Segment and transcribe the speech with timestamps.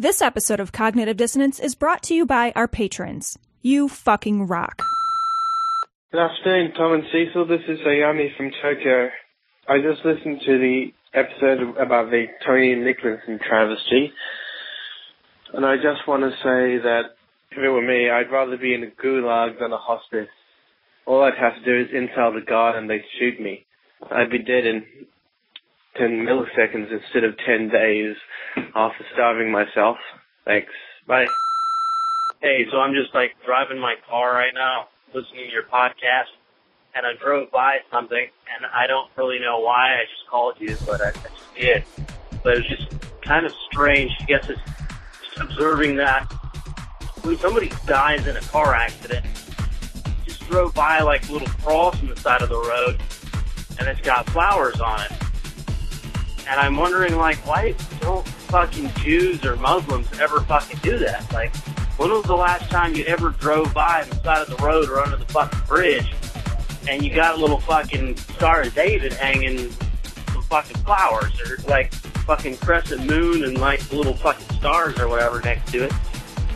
[0.00, 3.36] This episode of Cognitive Dissonance is brought to you by our patrons.
[3.60, 4.80] You fucking rock.
[6.10, 7.46] Good afternoon, Tom and Cecil.
[7.46, 9.10] This is Ayami from Tokyo.
[9.68, 14.10] I just listened to the episode about the Tony Nicklinson travesty,
[15.52, 17.02] and I just want to say that
[17.50, 20.32] if it were me, I'd rather be in a gulag than a hospice.
[21.04, 23.66] All I'd have to do is insult the guard and they'd shoot me.
[24.10, 24.82] I'd be dead in
[25.96, 28.16] 10 milliseconds instead of 10 days
[28.74, 29.96] after starving myself.
[30.44, 30.72] Thanks.
[31.06, 31.26] Bye.
[32.40, 36.32] Hey, so I'm just like driving my car right now, listening to your podcast,
[36.94, 40.76] and I drove by something, and I don't really know why I just called you,
[40.86, 41.84] but I, I just did.
[42.42, 44.10] But it was just kind of strange.
[44.20, 44.60] I guess it's
[45.22, 46.32] just observing that
[47.22, 49.26] when somebody dies in a car accident,
[50.24, 53.00] just drove by like a little cross on the side of the road,
[53.78, 55.19] and it's got flowers on it.
[56.50, 61.32] And I'm wondering, like, why don't fucking Jews or Muslims ever fucking do that?
[61.32, 61.54] Like,
[61.96, 64.98] when was the last time you ever drove by the side of the road or
[64.98, 66.12] under the fucking bridge
[66.88, 69.70] and you got a little fucking Star of David hanging
[70.32, 71.92] some fucking flowers or like
[72.24, 75.92] fucking crescent moon and like little fucking stars or whatever next to it?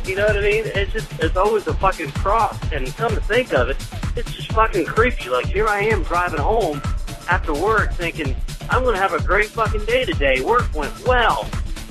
[0.04, 0.64] You know what I mean?
[0.66, 2.58] It's just, it's always a fucking cross.
[2.72, 3.76] And come to think of it,
[4.16, 5.30] it's just fucking creepy.
[5.30, 6.82] Like, here I am driving home
[7.30, 8.34] after work thinking,
[8.70, 10.40] I'm going to have a great fucking day today.
[10.40, 11.48] Work went well.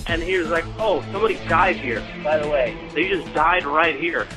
[0.07, 2.77] And he was like, oh, somebody died here, by the way.
[2.93, 4.27] They just died right here.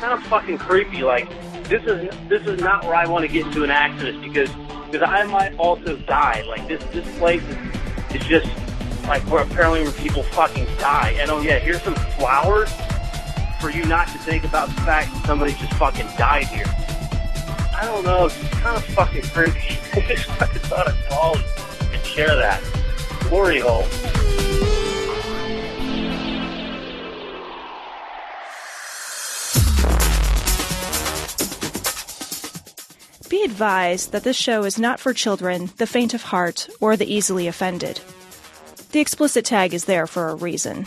[0.00, 1.02] Kind of fucking creepy.
[1.02, 1.28] Like,
[1.68, 4.50] this is this is not where I want to get into an accident because
[4.86, 6.42] because I might also die.
[6.46, 8.46] Like this this place is, is just
[9.04, 11.16] like where apparently where people fucking die.
[11.18, 12.70] And oh yeah, here's some flowers
[13.60, 16.66] for you not to think about the fact that somebody just fucking died here.
[17.78, 19.58] I don't know, it's kind of fucking creepy.
[19.92, 21.36] I just fucking thought I'd call
[21.92, 22.62] and share that.
[23.28, 23.82] Glory hole.
[33.28, 37.12] Be advised that this show is not for children, the faint of heart, or the
[37.12, 38.00] easily offended.
[38.92, 40.86] The explicit tag is there for a reason.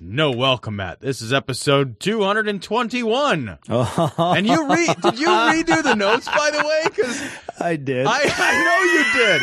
[0.00, 1.00] no welcome mat.
[1.00, 3.58] This is episode 221.
[3.68, 6.82] And you re- did you redo the notes by the way?
[6.84, 7.22] Because
[7.60, 8.06] I did.
[8.06, 9.42] I, I know you did.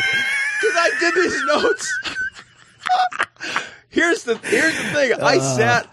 [0.60, 1.98] Because I did these notes.
[3.90, 5.12] here's the here's the thing.
[5.20, 5.40] I Uh.
[5.56, 5.90] sat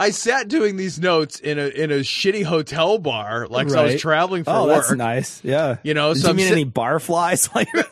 [0.00, 3.82] I sat doing these notes in a in a shitty hotel bar, like so I
[3.84, 4.76] was traveling for oh, work.
[4.76, 5.42] that's nice.
[5.44, 5.76] Yeah.
[5.82, 7.84] You know, Did so you I'm mean sit- any barflies while there?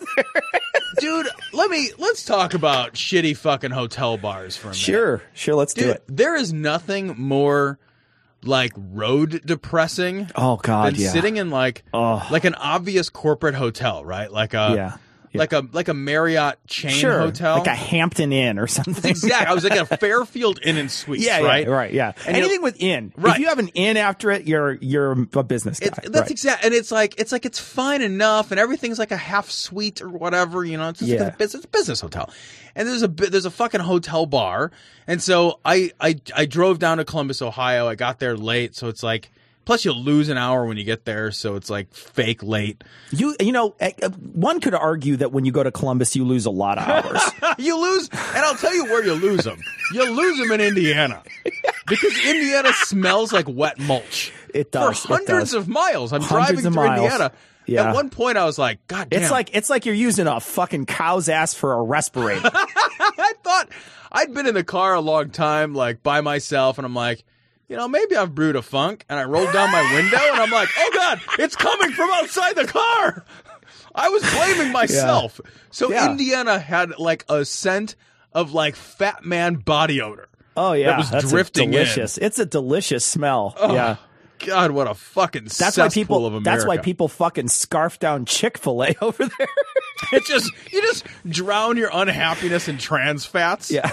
[0.98, 4.76] Dude, let me let's talk about shitty fucking hotel bars for a minute.
[4.78, 5.22] Sure.
[5.34, 5.54] Sure.
[5.54, 6.02] Let's do it.
[6.08, 7.78] there is nothing more
[8.42, 10.96] like road depressing Oh God.
[10.96, 11.10] Yeah.
[11.10, 12.26] sitting in like Oh.
[12.30, 14.30] like an obvious corporate hotel, right?
[14.30, 14.96] Like a yeah.
[15.32, 15.38] Yeah.
[15.41, 17.19] like a like a Marriott chain sure.
[17.19, 17.59] hotel.
[17.59, 19.10] Like a Hampton Inn or something.
[19.10, 19.48] exact.
[19.50, 21.66] I was like a Fairfield Inn and Suites, Yeah, right?
[21.66, 22.12] yeah, right, yeah.
[22.26, 23.12] And Anything with inn.
[23.16, 23.34] Right.
[23.34, 25.86] If you have an inn after it, you're you're a business guy.
[25.86, 26.30] It's, that's right.
[26.30, 30.00] exact, and it's like it's like it's fine enough, and everything's like a half suite
[30.03, 30.89] or whatever, you know.
[30.91, 31.24] It's just Yeah.
[31.24, 32.30] like a business, business hotel,
[32.74, 34.71] and there's a there's a fucking hotel bar,
[35.06, 37.86] and so I I I drove down to Columbus, Ohio.
[37.89, 39.30] I got there late, so it's like
[39.66, 42.83] plus you lose an hour when you get there, so it's like fake late.
[43.10, 46.24] You you know, eh, eh, one could argue that when you go to Columbus, you
[46.24, 47.21] lose a lot of hours.
[47.59, 49.60] you lose, and I'll tell you where you lose them.
[49.92, 51.22] You lose them in Indiana
[51.86, 54.33] because Indiana smells like wet mulch.
[54.54, 55.54] It does, for hundreds does.
[55.54, 56.15] of miles.
[56.15, 57.03] I'm Hundreds driving through miles.
[57.03, 57.33] Indiana.
[57.66, 57.89] Yeah.
[57.89, 59.22] At one point, I was like, God damn.
[59.22, 62.48] It's like it's like you're using a fucking cow's ass for a respirator.
[62.54, 63.69] I thought
[64.12, 67.24] I'd been in the car a long time, like by myself, and I'm like,
[67.68, 69.04] you know, maybe I've brewed a funk.
[69.09, 72.54] And I rolled down my window, and I'm like, oh god, it's coming from outside
[72.57, 73.24] the car.
[73.95, 75.41] I was blaming myself.
[75.45, 75.51] Yeah.
[75.71, 76.10] So Yeah.
[76.10, 77.97] Indiana had like a scent
[78.33, 80.28] of like fat man body odor.
[80.57, 81.72] Oh yeah, That was that's drifting in.
[81.72, 82.18] delicious.
[82.18, 83.54] It's a delicious smell.
[83.59, 83.97] Oh, yeah,
[84.47, 86.27] God, what a fucking that's cesspool why people.
[86.27, 86.45] of America.
[86.51, 89.48] That's why people fucking scarf down Chick Fil A over there.
[90.13, 93.71] It's just you just drown your unhappiness in trans fats.
[93.71, 93.91] yeah,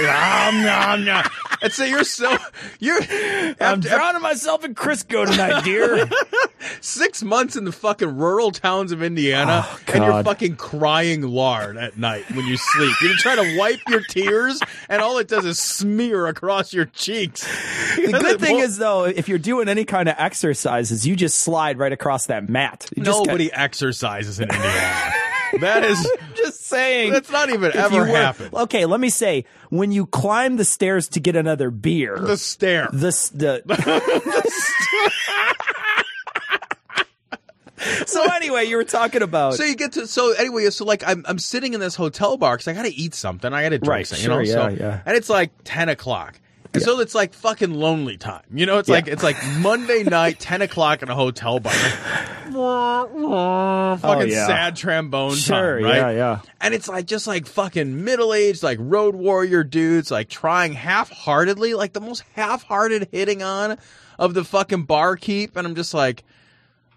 [0.00, 1.24] Nom, nom, nom.
[1.62, 2.36] And so you're so
[2.78, 3.00] you're
[3.60, 6.08] I'm drowning myself in Crisco tonight, dear.
[6.80, 11.76] six months in the fucking rural towns of Indiana, oh, and you're fucking crying lard
[11.76, 12.94] at night when you sleep.
[13.02, 17.46] You're trying to wipe your tears, and all it does is smear across your cheeks.
[17.96, 21.78] the good thing is though, if you're doing any kind of exercises, you just slide
[21.78, 22.88] right across that mat.
[22.96, 25.12] You nobody exercises in Indiana.
[25.60, 27.12] that is just saying.
[27.12, 28.54] that's not even ever were- happened.
[28.54, 32.88] Okay, let me say, when you climb the stairs to get another beer, The stair.
[32.92, 33.62] The the.
[38.06, 40.68] so anyway, you were talking about So you get to so anyway.
[40.70, 43.52] So like I'm I'm sitting in this hotel bar because I got to eat something.
[43.52, 44.24] I got to drink Right, something.
[44.26, 44.68] sure, you know?
[44.68, 45.00] yeah, so, yeah.
[45.06, 46.38] And it's like ten o'clock.
[46.72, 48.42] And so it's like fucking lonely time.
[48.52, 48.94] You know, it's Yeah.
[48.96, 51.72] like it's like Monday night, ten o'clock in a hotel bar.
[52.52, 54.46] fucking Oh, yeah.
[54.46, 55.96] sad trombone Sure, time, right?
[55.96, 56.40] yeah, yeah.
[56.60, 61.10] And it's like just like fucking middle aged, like road warrior dudes, like trying half
[61.10, 63.78] heartedly, like the most half hearted hitting on
[64.18, 65.56] of the fucking barkeep.
[65.56, 66.24] And I'm just like,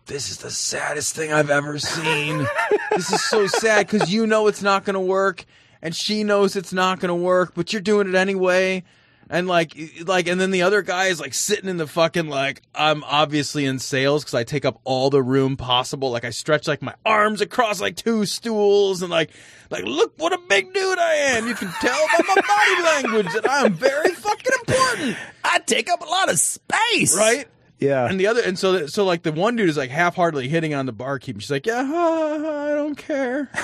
[0.05, 2.45] this is the saddest thing I've ever seen.
[2.91, 5.45] this is so sad because you know it's not going to work,
[5.81, 8.83] and she knows it's not going to work, but you're doing it anyway.
[9.29, 9.75] And like,
[10.05, 13.65] like, and then the other guy is like sitting in the fucking like, I'm obviously
[13.65, 16.11] in sales because I take up all the room possible.
[16.11, 19.31] Like I stretch like my arms across like two stools and like,
[19.69, 21.47] like look what a big dude I am.
[21.47, 25.89] You can tell by my body language that I am very fucking important, I take
[25.89, 27.47] up a lot of space, right?
[27.79, 28.07] Yeah.
[28.07, 30.85] And the other, and so, so like the one dude is like half-heartedly hitting on
[30.85, 31.41] the barkeep.
[31.41, 33.49] She's like, "Yeah, I don't care."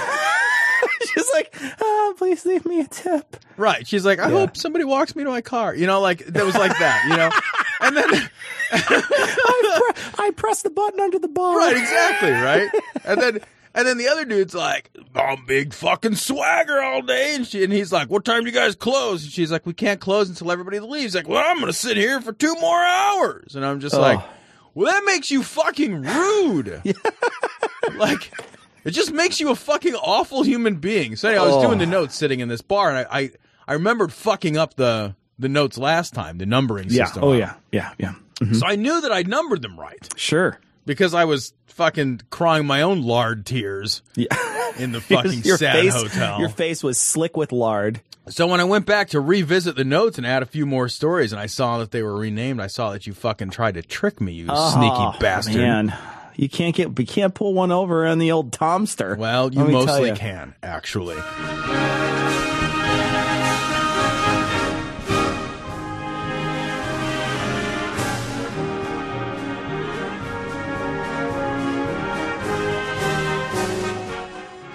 [1.13, 3.37] She's like, oh, please leave me a tip.
[3.57, 3.85] Right?
[3.87, 6.55] She's like, "I hope somebody walks me to my car." You know, like that was
[6.55, 7.03] like that.
[7.09, 7.29] You know,
[7.81, 8.29] and then
[8.71, 11.57] I, pre- I pressed the button under the bar.
[11.57, 12.69] right, exactly, right,
[13.05, 13.39] and then.
[13.75, 17.35] And then the other dude's like, I'm big fucking swagger all day.
[17.35, 19.21] And, she, and he's like, What time do you guys close?
[19.23, 21.13] And she's like, We can't close until everybody leaves.
[21.13, 23.55] Like, Well, I'm going to sit here for two more hours.
[23.55, 24.19] And I'm just like,
[24.73, 26.81] Well, that makes you fucking rude.
[27.95, 28.33] like,
[28.89, 31.15] it just makes you a fucking awful human being.
[31.15, 31.61] So anyway, I was oh.
[31.67, 33.31] doing the notes sitting in this bar, and I, I,
[33.67, 37.05] I remembered fucking up the the notes last time, the numbering Yeah.
[37.05, 37.23] system.
[37.23, 37.53] Oh, yeah.
[37.71, 37.93] Yeah.
[37.97, 38.13] Yeah.
[38.41, 38.53] them.
[38.55, 40.59] So I knew that I numbered them right Sure.
[40.85, 44.27] because I was fucking crying my own lard tears Yeah.
[44.77, 46.41] in the fucking your sad face, hotel.
[46.41, 48.01] Your face was slick with lard.
[48.27, 51.31] So when I went back to revisit the notes and add a few more stories,
[51.31, 54.19] and I saw that they were renamed, I saw that you fucking tried to trick
[54.19, 55.55] me, you Oh, sneaky bastard.
[55.55, 55.97] Man,
[56.39, 59.17] you can't get, we can't pull one over on the old Tomster.
[59.17, 60.15] Well, you Let me tell mostly ya.
[60.15, 61.17] can, actually.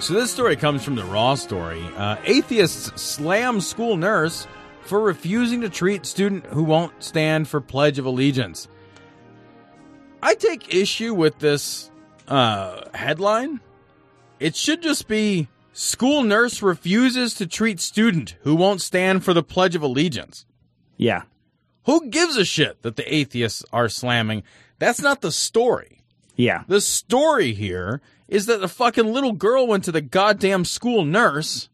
[0.01, 1.83] So this story comes from the Raw story.
[1.97, 4.47] Uh, atheists slam school nurse
[4.83, 8.69] for refusing to treat student who won't stand for Pledge of Allegiance.
[10.25, 11.91] I take issue with this
[12.27, 13.61] uh, headline.
[14.41, 19.43] It should just be school nurse refuses to treat student who won't stand for the
[19.43, 20.47] Pledge of Allegiance.
[20.97, 21.23] Yeah.
[21.85, 24.43] Who gives a shit that the atheists are slamming?
[24.79, 26.01] That's not the story.
[26.37, 26.63] Yeah.
[26.69, 31.69] The story here is that the fucking little girl went to the goddamn school nurse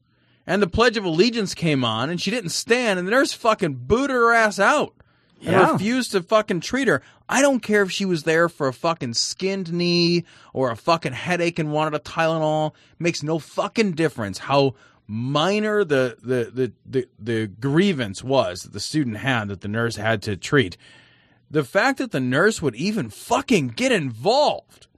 [0.44, 3.74] and the Pledge of Allegiance came on and she didn't stand and the nurse fucking
[3.86, 4.94] booted her ass out
[5.40, 5.72] and Yeah.
[5.72, 7.00] refused to fucking treat her.
[7.30, 11.12] I don't care if she was there for a fucking skinned knee or a fucking
[11.12, 12.74] headache and wanted a Tylenol.
[12.98, 14.74] Makes no fucking difference how
[15.06, 19.94] minor the the the the, the grievance was that the student had that the nurse
[19.94, 20.76] had to treat.
[21.48, 24.88] The fact that the nurse would even fucking get involved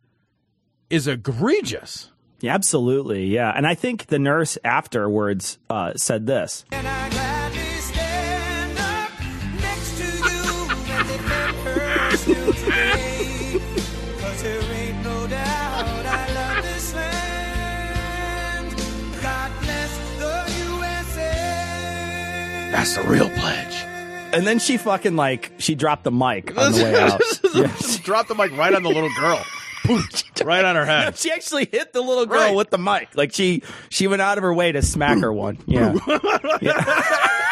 [0.89, 2.11] is egregious.
[2.41, 3.27] Yeah, absolutely.
[3.27, 3.53] Yeah.
[3.55, 6.65] And I think the nurse afterwards uh, said this.
[22.95, 23.75] That's the real pledge.
[24.35, 27.21] And then she fucking like, she dropped the mic on the way out.
[27.45, 29.43] is just dropped the mic right on the little girl.
[30.45, 31.19] Right on her head.
[31.19, 32.55] She actually hit the little girl Right.
[32.55, 33.09] with the mic.
[33.17, 35.59] Like she she went out of her way to smack her one.
[35.67, 35.95] Yeah.
[36.61, 37.52] Yeah.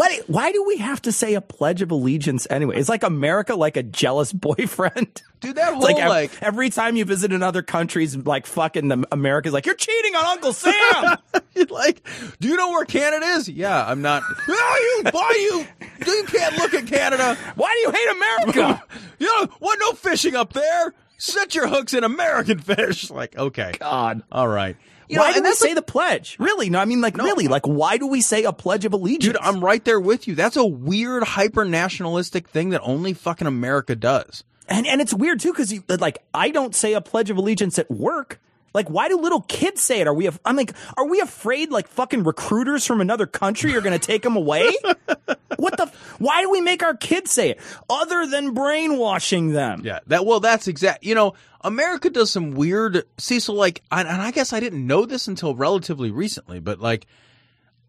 [0.00, 2.78] Why, why do we have to say a pledge of allegiance anyway?
[2.78, 5.20] It's like America like a jealous boyfriend.
[5.40, 9.04] Dude, that like, whole, ev- like- every time you visit another country's like fucking the
[9.12, 11.18] America's like, you're cheating on Uncle Sam.
[11.68, 12.02] like,
[12.40, 13.46] do you know where Canada is?
[13.50, 14.22] Yeah, I'm not.
[14.46, 15.10] Why you?
[15.10, 16.06] Why you?
[16.06, 17.36] You can't look at Canada.
[17.56, 18.82] why do you hate America?
[19.18, 19.78] you know what?
[19.80, 20.94] No fishing up there.
[21.18, 23.10] Set your hooks in American fish.
[23.10, 24.22] Like, okay, God.
[24.32, 24.78] all right.
[25.10, 26.36] You why know, do we say a- the pledge?
[26.38, 26.70] Really?
[26.70, 29.24] No, I mean like really, like why do we say a pledge of allegiance?
[29.34, 30.34] Dude, I'm right there with you.
[30.34, 34.44] That's a weird hyper nationalistic thing that only fucking America does.
[34.68, 37.90] And and it's weird too because like I don't say a pledge of allegiance at
[37.90, 38.40] work.
[38.72, 40.06] Like, why do little kids say it?
[40.06, 40.26] Are we?
[40.26, 44.06] af- I'm like, are we afraid like fucking recruiters from another country are going to
[44.06, 44.70] take them away?
[45.56, 45.84] what the?
[45.84, 47.60] f- Why do we make our kids say it?
[47.88, 49.82] Other than brainwashing them.
[49.84, 51.02] Yeah, that well, that's exact.
[51.04, 53.04] You know, America does some weird.
[53.18, 57.06] See, so like, and I guess I didn't know this until relatively recently, but like,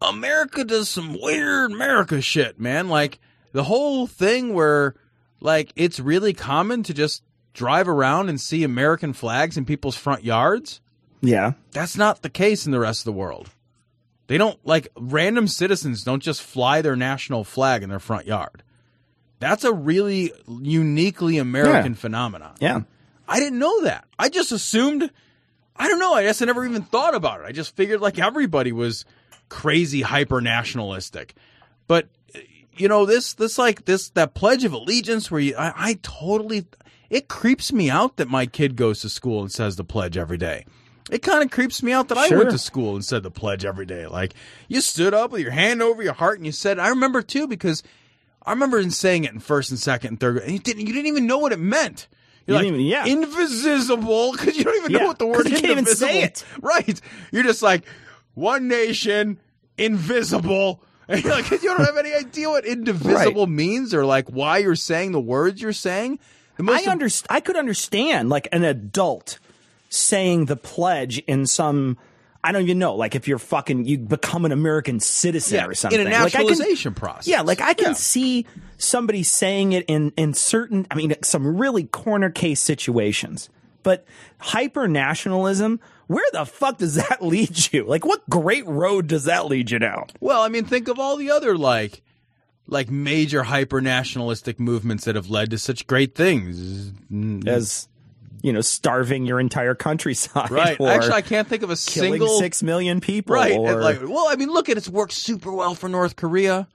[0.00, 2.88] America does some weird America shit, man.
[2.88, 3.20] Like
[3.52, 4.94] the whole thing where,
[5.40, 7.22] like, it's really common to just
[7.54, 10.80] drive around and see American flags in people's front yards.
[11.20, 11.52] Yeah.
[11.72, 13.50] That's not the case in the rest of the world.
[14.26, 18.62] They don't like random citizens don't just fly their national flag in their front yard.
[19.40, 21.98] That's a really uniquely American Yeah.
[21.98, 22.54] phenomenon.
[22.60, 22.80] Yeah.
[23.28, 24.06] I didn't know that.
[24.18, 25.10] I just assumed
[25.74, 27.46] I don't know, I guess I never even thought about it.
[27.46, 29.04] I just figured like everybody was
[29.48, 31.34] crazy hyper nationalistic.
[31.88, 32.08] But
[32.76, 36.66] you know, this this like this that pledge of allegiance where you I, I totally
[37.12, 40.38] it creeps me out that my kid goes to school and says the pledge every
[40.38, 40.64] day.
[41.10, 43.64] It kind of creeps me out that I went to school and said the pledge
[43.64, 44.06] every day.
[44.06, 44.32] Like
[44.66, 47.46] you stood up with your hand over your heart and you said I remember too
[47.46, 47.82] because
[48.44, 50.86] I remember in saying it in first and second and third grade, and you didn't
[50.86, 52.08] you didn't even know what it meant.
[52.46, 53.04] You're You like even- yeah.
[53.04, 56.44] invisible because you don't even know what the word you can't even say it.
[56.62, 56.98] Right.
[57.30, 57.84] You're just like
[58.34, 59.38] one nation,
[59.76, 60.82] invisible.
[61.08, 64.76] And you're like, you don't have any idea what indivisible means or like why you're
[64.76, 66.20] saying the words you're saying.
[66.58, 69.38] I underst- I could understand like an adult
[69.88, 71.98] saying the pledge in some.
[72.44, 75.74] I don't even know, like if you're fucking, you become an American citizen Yeah, or
[75.74, 76.00] something.
[76.00, 77.28] in a Like, I can- naturalization process.
[77.28, 77.94] Yeah, like I can Yeah.
[77.94, 78.46] see
[78.78, 83.48] somebody saying it in in certain, I mean, some really corner case situations.
[83.84, 84.04] But
[84.38, 85.78] hyper nationalism,
[86.08, 87.84] where the fuck does that lead you?
[87.84, 90.06] Like, what great road does that lead you down?
[90.20, 92.02] Well, I mean, think of all the other like
[92.66, 96.90] like major hyper nationalistic movements that have led to such great things.
[97.12, 97.46] Mm.
[97.46, 97.88] As
[98.42, 100.80] you know, starving your entire countryside, Right.
[100.80, 103.56] Actually, I can't think of a killing single six million people, Right.
[103.56, 106.66] Or, like, well, I mean, look at it's worked super well for North Korea.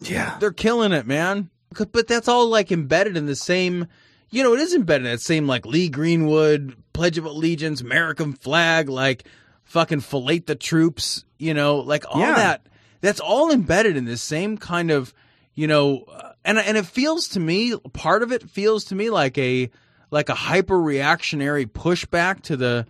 [0.00, 1.50] yeah, They're killing it, man.
[1.76, 3.86] But- But that's all like embedded in the same,
[4.30, 8.32] you know, it is embedded in that same like Lee Greenwood, Pledge of Allegiance, American
[8.32, 9.24] flag, like
[9.64, 12.34] fucking fillet the troops, you know, like all Yeah.
[12.34, 12.66] that.
[13.00, 15.12] That's all embedded in this same kind of,
[15.56, 16.04] you know,
[16.44, 19.70] and and it feels to me, part of it feels to me like a
[20.12, 22.86] like a hyper reactionary pushback to the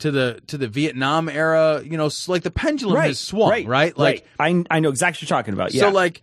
[0.00, 3.66] to the to the Vietnam era, you know, like the pendulum right, has swung, right?
[3.66, 5.72] right, Like I I know exactly what you're talking about.
[5.72, 6.20] Yeah, so like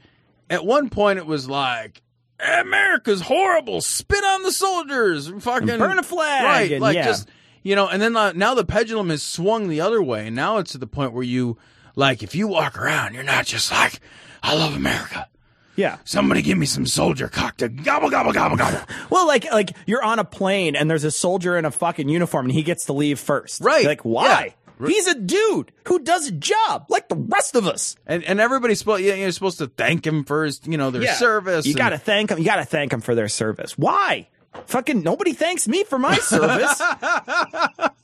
[0.49, 2.01] at one point it was like
[2.39, 6.71] America's horrible, spit on the soldiers, fucking And burn a flag, right?
[6.73, 7.05] and like yeah.
[7.05, 7.29] just
[7.63, 10.57] you know, and then uh, now the pendulum has swung the other way, and now
[10.57, 11.57] it's to the point where you
[11.95, 14.01] like if you walk around, you're not just like
[14.43, 15.27] I love America.
[15.75, 15.97] Yeah.
[16.03, 18.79] Somebody give me some soldier cock to gobble gobble gobble gobble.
[19.09, 22.45] Well, like like you're on a plane and there's a soldier in a fucking uniform
[22.47, 23.61] and he gets to leave first.
[23.61, 23.81] Right.
[23.81, 24.55] You're like why?
[24.79, 24.87] Yeah.
[24.87, 27.95] He's a dude who does a job like the rest of us.
[28.05, 31.13] And and everybody's supposed yeah, you're supposed to thank him for his you know their
[31.15, 31.65] service.
[31.65, 32.39] You and- got to thank him.
[32.39, 33.77] You got to thank him for their service.
[33.77, 34.27] Why?
[34.67, 36.81] Fucking nobody thanks me for my service.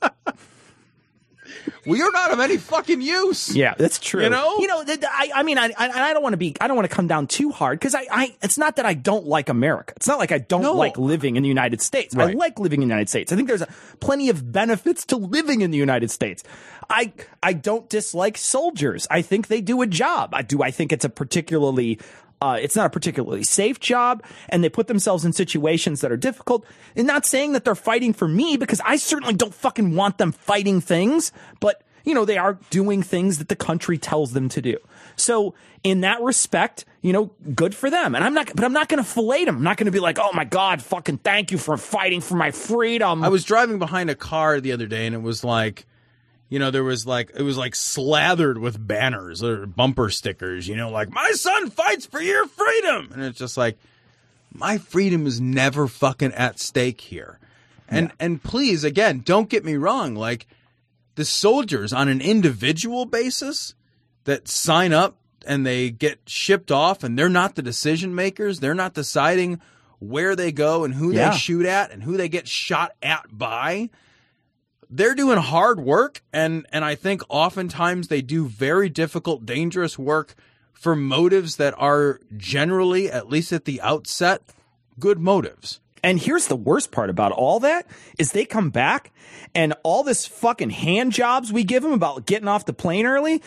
[1.86, 3.54] well, you're not of any fucking use.
[3.54, 4.22] yeah, that's true.
[4.22, 4.58] You know?
[4.58, 4.84] you know.
[4.84, 6.54] th- th- I, I mean, I, I, I don't want to be.
[6.60, 8.36] I don't want to come down too hard because I, I.
[8.42, 9.94] It's not that I don't like America.
[9.96, 10.74] It's not like I don't No.
[10.74, 12.16] like living in the United States.
[12.16, 13.32] I like living in the United States.
[13.32, 13.68] I think there's a,
[14.00, 16.42] plenty of benefits to living in the United States.
[16.90, 19.06] I, I don't dislike soldiers.
[19.10, 20.34] I think they do a job.
[20.34, 20.62] I do.
[20.62, 21.98] I think it's a particularly.
[22.42, 26.16] Uh, it's not a particularly safe job, and they put themselves in situations that are
[26.16, 26.66] difficult.
[26.96, 30.32] And not saying that they're fighting for me because I certainly don't fucking want them
[30.32, 31.30] fighting things,
[31.60, 34.76] but you know, they are doing things that the country tells them to do.
[35.14, 38.16] So in that respect, you know, good for them.
[38.16, 39.58] And I'm not, but I'm not going to fillet them.
[39.58, 42.34] I'm not going to be like, oh my God, fucking thank you for fighting for
[42.34, 43.22] my freedom.
[43.22, 45.86] I was driving behind a car the other day and it was like,
[46.52, 50.76] you know, there was like, it was like slathered with banners or bumper stickers, you
[50.76, 53.08] know, like, my son fights for your freedom.
[53.14, 53.78] And it's just like,
[54.52, 57.38] my freedom is never fucking at stake here.
[57.88, 60.46] And and please again, don't get me wrong, like
[61.14, 63.74] the soldiers on an individual basis
[64.24, 65.16] that sign up
[65.46, 69.58] and they get shipped off and they're not the decision makers, they're not deciding
[70.00, 71.30] where they go and who Yeah.
[71.30, 73.88] they shoot at and who they get shot at by.
[74.94, 80.34] They're doing hard work and and I think oftentimes they do very difficult dangerous work
[80.74, 84.42] for motives that are generally at least at the outset
[84.98, 85.80] good motives.
[86.04, 87.86] And here's the worst part about all that
[88.18, 89.12] is they come back
[89.54, 93.40] and all this fucking hand jobs we give them about getting off the plane early.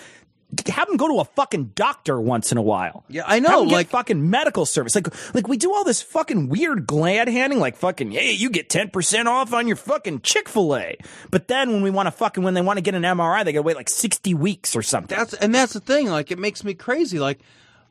[0.72, 3.04] Have them go to a fucking doctor once in a while.
[3.10, 4.96] Yeah, I know, Have 'em get like- fucking medical service.
[4.96, 8.70] Like, like we do all this fucking weird glad handing, like fucking, hey, you get
[8.70, 10.98] ten percent off on your fucking Chick Fil A.
[11.32, 13.54] But then when we want to fucking, when they want to get an MRI, they
[13.54, 15.18] got to wait like sixty weeks or something.
[15.18, 16.08] That's and that's the thing.
[16.10, 17.20] Like it makes me crazy.
[17.20, 17.40] Like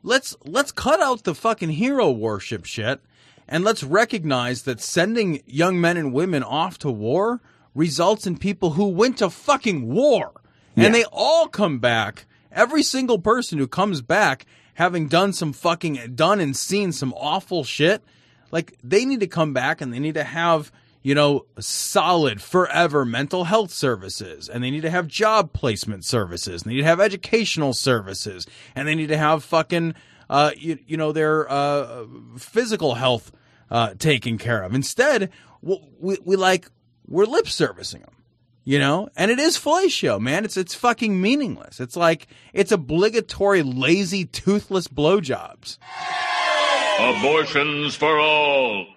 [0.03, 2.99] let's let's cut out the fucking hero worship shit,
[3.47, 7.41] and let's recognize that sending young men and women off to war
[7.73, 10.31] results in people who went to fucking war,
[10.75, 10.85] Yeah.
[10.85, 12.25] and they all come back.
[12.55, 17.63] Every single person who comes back having done some fucking done and seen some awful
[17.63, 18.01] shit,
[18.51, 20.71] like they need to come back and they need to have
[21.05, 26.63] you know, solid forever mental health services, and they need to have job placement services,
[26.63, 29.93] and they need to have educational services, and they need to have fucking,
[30.31, 32.05] uh, you, you know, their uh,
[32.39, 33.31] physical health
[33.69, 34.73] uh, taken care of.
[34.73, 35.29] Instead,
[35.61, 36.71] we, we, we like
[37.07, 38.14] we're lip servicing them,
[38.65, 40.43] you know, and it is fellatio, man.
[40.43, 41.79] It's it's fucking meaningless.
[41.79, 45.77] It's like it's obligatory, lazy, toothless blowjobs.
[46.99, 48.87] Abortions for all.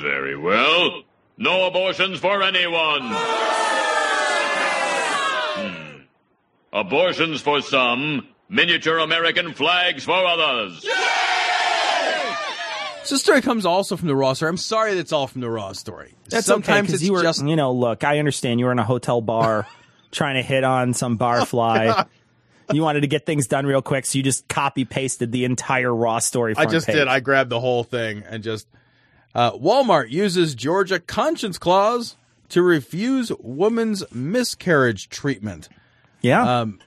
[0.00, 1.02] Very well.
[1.38, 3.02] No abortions for anyone.
[5.54, 6.00] Hmm.
[6.72, 10.84] Abortions for some, miniature American flags for others.
[13.10, 14.50] So this story comes also from the Raw story.
[14.50, 16.14] I'm sorry that's all from the Raw story.
[16.28, 18.78] That's Sometimes okay, it's you were, just you know, look, I understand you were in
[18.78, 19.66] a hotel bar
[20.12, 22.06] trying to hit on some barfly.
[22.72, 25.92] you wanted to get things done real quick, so you just copy pasted the entire
[25.92, 26.54] Raw story.
[26.56, 26.94] I just page.
[26.94, 27.08] did.
[27.08, 28.68] I grabbed the whole thing and just.
[29.34, 32.14] Uh, Walmart uses Georgia conscience clause
[32.50, 35.68] to refuse woman's miscarriage treatment.
[36.20, 36.60] yeah.
[36.60, 36.78] Um,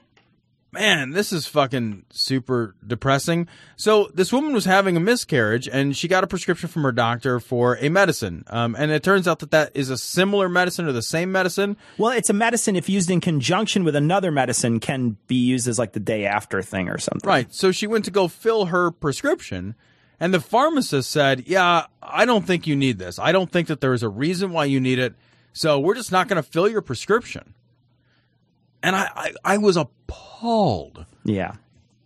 [0.74, 3.48] man, this is fucking super depressing.
[3.76, 7.40] So this woman was having a miscarriage, and she got a prescription from her doctor
[7.40, 8.44] for a medicine.
[8.48, 11.76] Um, and it turns out that that is a similar medicine or the same medicine.
[11.96, 15.78] well, it's a medicine if used in conjunction with another medicine can be used as
[15.78, 17.26] like the day after thing or something.
[17.26, 17.52] Right.
[17.54, 19.74] So she went to go fill her prescription,
[20.20, 23.18] and the pharmacist said, Yeah, I don't think you need this.
[23.18, 25.14] I don't think that there is a reason why you need it.
[25.52, 27.54] So we're just not going to fill your prescription.
[28.82, 30.33] And I, I, I was appalled.
[31.24, 31.54] Yeah.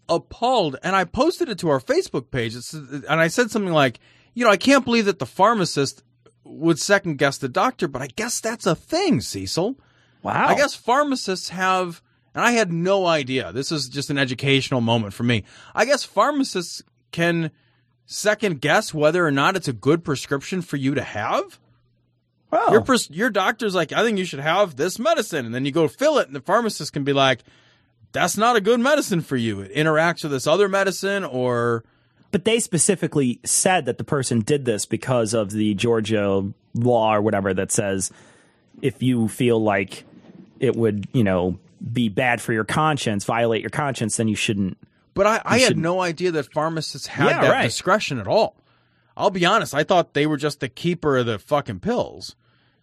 [0.09, 0.77] Appalled.
[0.83, 2.55] And I posted it to our Facebook page.
[2.57, 4.01] It's, and I said something like,
[4.35, 6.03] You know, I can't believe that the pharmacist
[6.45, 9.79] would second guess the doctor, but I guess that's a thing, Cecil.
[10.23, 10.47] Wow.
[10.49, 12.03] I guess pharmacists have,
[12.35, 13.53] and I had no idea.
[13.53, 15.45] This is just an educational moment for me.
[15.75, 17.51] I guess pharmacists can
[18.07, 21.59] second guess whether or not it's a good prescription for you to have.
[22.51, 25.67] Well, Your pres- your doctor's like, I think you should have this medicine, and then
[25.67, 27.45] you go fill it, and the pharmacist can be like,
[28.19, 29.61] that's not a good medicine for you.
[29.61, 31.85] It interacts with this other medicine, or
[32.31, 37.23] but they specifically said that the person did this because of the Georgia law or
[37.23, 38.11] whatever that says
[38.83, 40.05] if you feel like
[40.61, 41.59] it would, you know,
[41.93, 44.77] be bad for your conscience, violate your conscience, then you shouldn't.
[45.15, 47.63] But I, I had no idea that pharmacists had Yeah, that right.
[47.65, 48.57] discretion at all.
[49.17, 52.37] I'll be honest, I thought they were just the keeper of the fucking pills.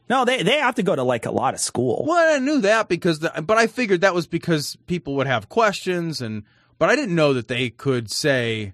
[0.09, 2.05] No, they they have to go to like a lot of school.
[2.07, 5.49] Well, I knew that because, the, but I figured that was because people would have
[5.49, 6.43] questions, and
[6.77, 8.73] but I didn't know that they could say,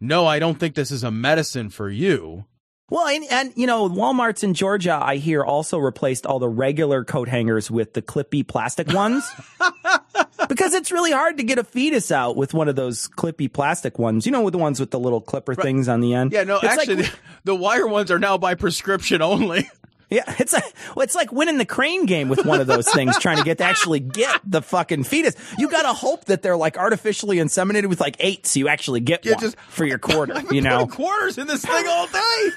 [0.00, 2.44] "No, I don't think this is a medicine for you."
[2.88, 7.02] Well, and, and you know, Walmart's in Georgia, I hear, also replaced all the regular
[7.02, 9.28] coat hangers with the clippy plastic ones.
[10.48, 13.98] because it's really hard to get a fetus out with one of those clippy plastic
[13.98, 14.24] ones.
[14.24, 16.30] You know, with the ones with the little clipper things on the end.
[16.32, 19.68] Yeah, no, It's like- actually, the, the wire ones are now by prescription only.
[20.10, 20.64] Yeah, it's like
[20.98, 23.64] it's like winning the crane game with one of those things, trying to get to
[23.64, 25.34] actually get the fucking fetus.
[25.58, 29.24] You gotta hope that they're like artificially inseminated with like eight, so you actually get
[29.24, 30.34] Yeah, one just- for your quarter.
[30.34, 32.48] Been You know, quarters in this thing all day.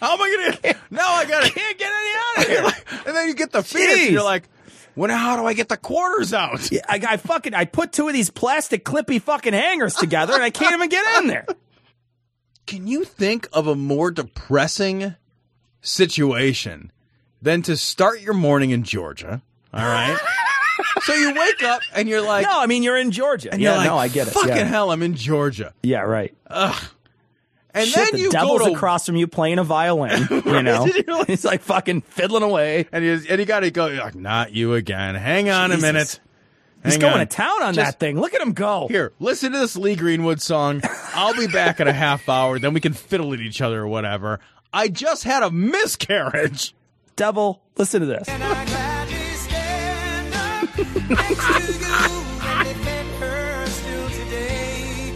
[0.00, 0.74] How am I gonna?
[0.90, 2.84] No, I gotta can't get any out of here.
[3.06, 4.02] and then you get the fetus, Jeez.
[4.04, 4.48] and you're like,
[4.96, 7.92] "Well, now how do I get the quarters out?" Yeah, I, I fucking I put
[7.92, 11.46] two of these plastic clippy fucking hangers together, and I can't even get in there.
[12.66, 15.16] Can you think of a more depressing
[15.80, 16.92] situation
[17.42, 19.42] than to start your morning in Georgia?
[19.72, 20.18] All right.
[21.02, 23.52] so you wake up and you're like, no, I mean you're in Georgia.
[23.52, 24.32] and yeah, you're like, no, I get it.
[24.32, 24.64] Fucking yeah.
[24.64, 25.72] hell, I'm in Georgia.
[25.82, 26.34] Yeah, right.
[27.72, 30.26] And Shit, then the you devil's go to across from you playing a violin.
[30.50, 32.86] You know, he's like fucking fiddling away.
[32.92, 33.86] and you and you got to go.
[33.86, 35.14] You're like, not you again.
[35.14, 35.82] Hang on Jesus.
[35.82, 36.20] a minute.
[36.82, 37.20] He's Hang going on.
[37.20, 38.18] to town on Just- that thing.
[38.18, 38.88] Look at him go.
[38.88, 40.80] Here, listen to this Lee Greenwood song.
[41.14, 42.58] I'll be back in a half hour.
[42.58, 44.40] Then we can fiddle at each other or whatever.
[44.72, 46.74] I just had a miscarriage.
[47.16, 48.28] Devil, listen to this.
[48.28, 48.64] And I
[49.34, 50.78] stand up
[51.10, 55.14] next to you and defend her still today.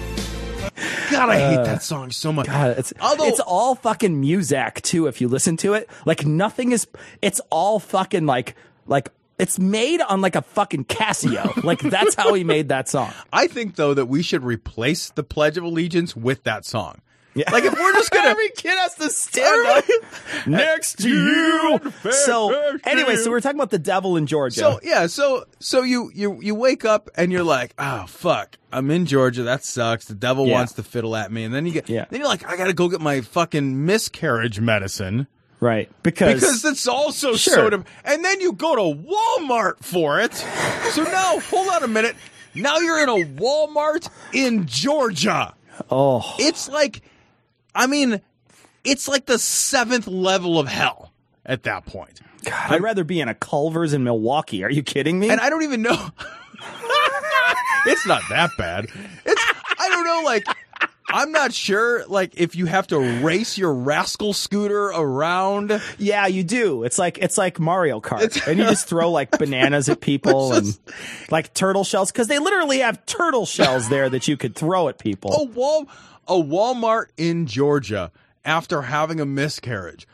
[1.11, 2.47] God, I hate uh, that song so much.
[2.47, 5.07] God, it's Although- it's all fucking music too.
[5.07, 6.87] If you listen to it, like nothing is.
[7.23, 11.62] It's all fucking like like it's made on like a fucking Casio.
[11.64, 13.12] like that's how he made that song.
[13.33, 17.01] I think though that we should replace the Pledge of Allegiance with that song.
[17.35, 17.51] Yeah.
[17.51, 19.85] Like if we're just gonna Every kid has to stand up
[20.47, 21.92] next to you.
[22.12, 24.61] So anyway, so we're talking about the devil in Georgia.
[24.61, 28.90] So yeah, so so you you you wake up and you're like, oh fuck, I'm
[28.90, 29.42] in Georgia.
[29.42, 30.05] That sucks.
[30.05, 30.55] The devil Yeah.
[30.55, 32.05] wants to fiddle at me, and then you get Yeah.
[32.09, 35.27] then you're like, I gotta go get my fucking miscarriage medicine
[35.61, 37.55] right, because because it's also Sure.
[37.55, 37.70] so.
[37.70, 40.35] Dem- and then you go to Walmart for it.
[40.35, 42.14] So now, hold on a minute.
[42.55, 45.55] Now you're in a Walmart in Georgia.
[45.90, 47.03] oh It's like,
[47.74, 48.20] I mean,
[48.84, 51.12] it's like the seventh level of hell
[51.44, 52.20] at that point.
[52.44, 54.64] God, I'd rather be in a Culver's in Milwaukee.
[54.64, 55.30] Are you kidding me?
[55.30, 55.92] and I don't even know.
[57.87, 58.87] it's not that bad.
[59.24, 59.42] It's
[59.78, 60.22] I don't know.
[60.24, 60.46] Like
[61.08, 62.04] I'm not sure.
[62.06, 65.80] Like if you have to race your rascal scooter around.
[65.98, 66.84] Yeah, you do.
[66.84, 70.52] It's like it's like Mario Kart, It's- and you just throw like bananas at people
[70.54, 74.54] It's and like turtle shells because they literally have turtle shells there that you could
[74.54, 75.32] throw at people.
[75.32, 75.87] A wall,
[76.28, 78.10] a Walmart in Georgia
[78.44, 80.06] after having a miscarriage.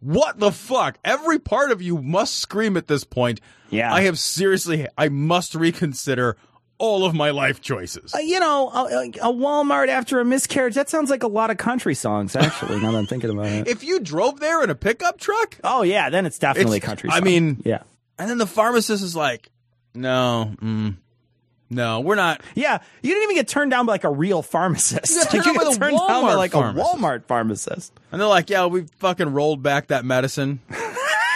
[0.00, 0.98] What the fuck?
[1.04, 3.40] Every part of you must scream at this point.
[3.70, 3.92] Yeah.
[3.94, 4.88] I have seriously.
[4.98, 6.36] I must reconsider
[6.78, 8.12] all of my life choices.
[8.12, 10.74] Uh, you know, a, a Walmart after a miscarriage.
[10.74, 12.80] That sounds like a lot of country songs, actually.
[12.80, 13.68] now that I'm thinking about it.
[13.68, 17.10] if you drove there in a pickup truck, Oh yeah, then it's definitely It's- country.
[17.12, 17.82] I mean- yeah,
[18.18, 19.50] And then the pharmacist is like,
[19.94, 20.96] no, mm,
[21.72, 22.40] no, we're not.
[22.54, 22.78] yeah.
[23.02, 25.32] You didn't even get turned down by like a real pharmacist.
[25.32, 26.94] You got turned Like, down by got turned down by like pharmacist.
[26.94, 27.92] a Walmart pharmacist.
[28.10, 30.60] And they're like, yeah, we fucking rolled back that medicine.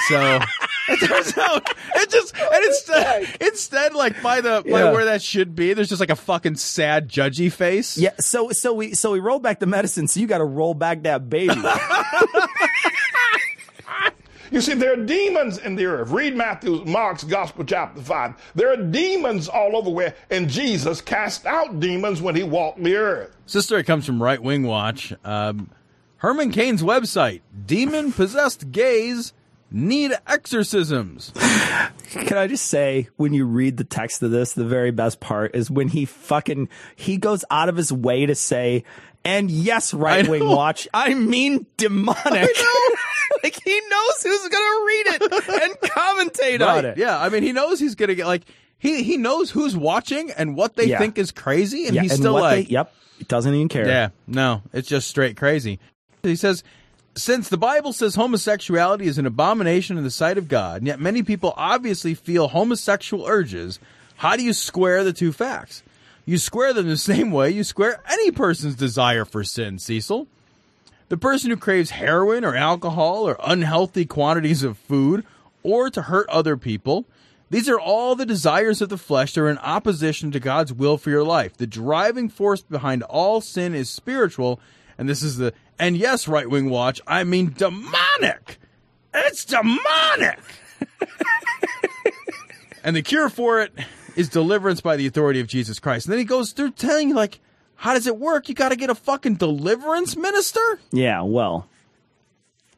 [0.08, 0.40] so
[0.88, 4.92] it turns out it just, and instead, instead, like by the, by Yeah.
[4.92, 7.96] where that should be, there's just like a fucking sad, judgy face.
[7.98, 8.10] Yeah.
[8.20, 10.06] So so we so we rolled back the medicine.
[10.08, 11.54] So you got to roll back that baby.
[14.50, 16.10] You see, there are demons in the earth.
[16.10, 18.52] Read Matthew, Mark's Gospel, chapter 5.
[18.54, 22.96] There are demons all over where, and Jesus cast out demons when he walked the
[22.96, 23.36] earth.
[23.46, 25.12] Sister, it comes from Right Wing Watch.
[25.24, 25.70] Um,
[26.18, 29.32] Herman Cain's website, demon possessed gays
[29.70, 31.32] need exorcisms.
[32.10, 35.54] Can I just say, when you read the text of this, the very best part
[35.54, 38.84] is when he fucking he goes out of his way to say,
[39.24, 42.50] "And yes, right wing watch, I mean demonic."
[43.42, 46.96] like he knows who's gonna read it and commentate on it.
[46.98, 48.42] Yeah, I mean, he knows he's gonna get like
[48.78, 50.98] he he knows who's watching and what they Yeah.
[50.98, 53.86] think is crazy, and Yeah, he's and still like, they, "Yep, he doesn't even care."
[53.88, 55.78] yeah, no, it's just straight crazy.
[56.22, 56.62] He says,
[57.14, 61.00] since the Bible says homosexuality is an abomination in the sight of God, and yet
[61.00, 63.78] many people obviously feel homosexual urges,
[64.16, 65.82] how do you square the two facts?
[66.26, 70.26] You square them the same way you square any person's desire for sin, Cecil.
[71.08, 75.24] The person who craves heroin or alcohol or unhealthy quantities of food
[75.62, 77.06] or to hurt other people,
[77.48, 80.98] these are all the desires of the flesh that are in opposition to God's will
[80.98, 81.56] for your life.
[81.56, 84.58] The driving force behind all sin is spiritual,
[84.98, 88.58] and this is the, and yes, right wing watch, I mean demonic.
[89.14, 90.40] It's demonic.
[92.84, 93.72] and the cure for it
[94.16, 96.06] is deliverance by the authority of Jesus Christ.
[96.06, 97.38] And then he goes through telling you, like,
[97.76, 98.48] how does it work?
[98.48, 101.68] You got to get a fucking deliverance minister Yeah, well,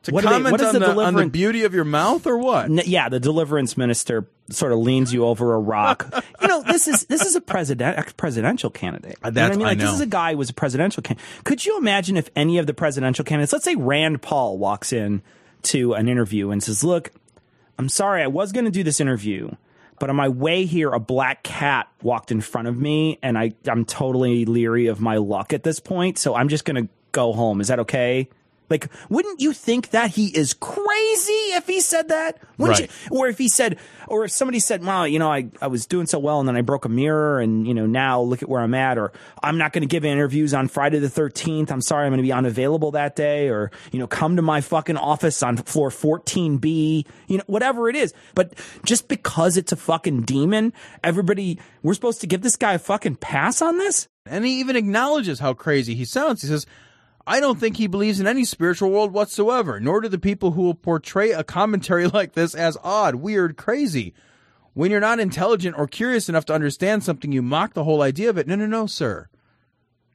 [0.04, 2.38] to What do they- comment on, the the, on the beauty of your mouth or
[2.38, 2.66] what?
[2.66, 6.06] N- yeah, the deliverance minister sort of leans you over a rock.
[6.40, 9.16] you know, this is this is a president presidential candidate.
[9.24, 9.62] You know what I mean?
[9.66, 11.26] I Like, This is a guy who was a presidential candidate.
[11.44, 15.22] Could you imagine if any of the presidential candidates, let's say Rand Paul, walks in
[15.64, 17.10] to an interview and says, "Look,
[17.78, 19.50] I'm sorry, I was going to do this interview."
[20.00, 23.52] But on my way here, a black cat walked in front of me, and I,
[23.66, 26.18] I'm totally leery of my luck at this point.
[26.18, 27.60] So I'm just to go home.
[27.60, 28.28] Is that okay?
[28.70, 32.38] Like, wouldn't you think that he is crazy if he said that?
[32.58, 32.90] Wouldn't Right.
[33.10, 33.16] you?
[33.18, 33.78] Or if he said,
[34.08, 36.56] or if somebody said, "Wow, you know, I, I was doing so well, and then
[36.56, 39.58] I broke a mirror, and you know, now look at where I'm at," or "I'm
[39.58, 41.70] not going to give interviews on Friday the 13th.
[41.70, 44.60] I'm sorry, I'm going to be unavailable that day," or you know, come to my
[44.60, 48.12] fucking office on floor 14B, you know, whatever it is.
[48.34, 48.54] But
[48.84, 50.72] just because it's a fucking demon,
[51.04, 54.08] everybody, we're supposed to give this guy a fucking pass on this?
[54.26, 56.42] And he even acknowledges how crazy he sounds.
[56.42, 56.66] He says,
[57.28, 60.62] I don't think he believes in any spiritual world whatsoever, nor do the people who
[60.62, 64.14] will portray a commentary like this as odd, weird, crazy.
[64.72, 68.30] When you're not intelligent or curious enough to understand something, you mock the whole idea
[68.30, 68.46] of it.
[68.46, 69.28] No, no, no, sir.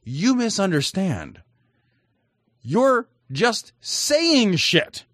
[0.03, 1.41] You misunderstand.
[2.63, 5.05] You're just saying shit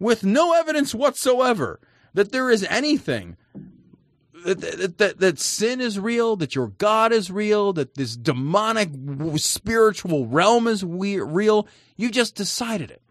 [0.00, 1.78] with no evidence whatsoever
[2.14, 3.36] that there is anything
[4.44, 8.90] that, that, that, sin is real, that your God is real, that this demonic
[9.36, 11.66] spiritual realm is we- real.
[11.96, 13.02] You just decided it.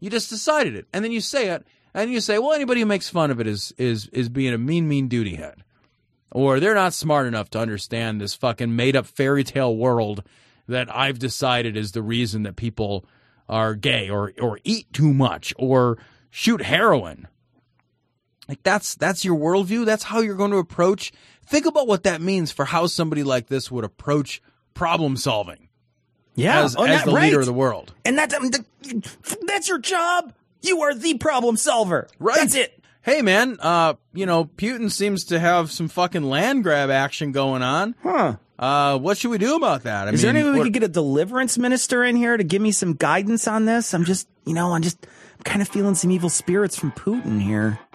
[0.00, 2.86] You just decided it, and then you say it, and you say, "Well, anybody who
[2.86, 5.62] makes fun of it is is is being a mean, mean duty head,
[6.32, 10.24] or they're not smart enough to understand this fucking made up fairy tale world
[10.66, 13.04] that I've decided is the reason that people
[13.48, 15.98] are gay, or or eat too much, or
[16.30, 17.28] shoot heroin."
[18.50, 19.86] Like that's that's your worldview.
[19.86, 21.12] That's how you're going to approach.
[21.46, 24.42] Think about what that means for how somebody like this would approach
[24.74, 25.68] problem solving
[26.34, 27.40] Yeah, as, oh, as the leader right.
[27.42, 27.94] of the world.
[28.04, 28.64] And that, um, the,
[29.46, 30.32] that's your job.
[30.62, 32.08] You are the problem solver.
[32.18, 32.38] Right.
[32.38, 32.82] That's it.
[33.02, 37.62] Hey man, uh, you know Putin seems to have some fucking land grab action going
[37.62, 37.94] on.
[38.02, 38.36] Huh.
[38.58, 40.08] Uh, what should we do about that?
[40.08, 42.60] I Is there any way we could get a deliverance minister in here to give
[42.60, 43.94] me some guidance on this?
[43.94, 45.06] I'm just, you know, I'm just
[45.38, 47.78] I'm kind of feeling some evil spirits from Putin here.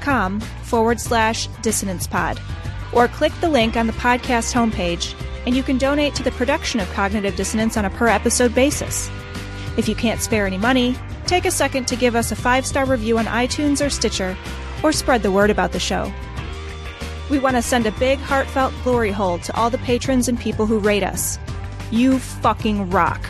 [0.00, 2.40] com forward slash dissonance pod.
[2.92, 5.14] Or click the link on the podcast homepage
[5.46, 9.10] and you can donate to the production of Cognitive Dissonance on a per episode basis.
[9.76, 12.84] If you can't spare any money, take a second to give us a five star
[12.84, 14.36] review on iTunes or Stitcher,
[14.82, 16.12] or spread the word about the show.
[17.30, 20.66] We want to send a big, heartfelt glory hole to all the patrons and people
[20.66, 21.38] who rate us.
[21.90, 23.24] You fucking rock.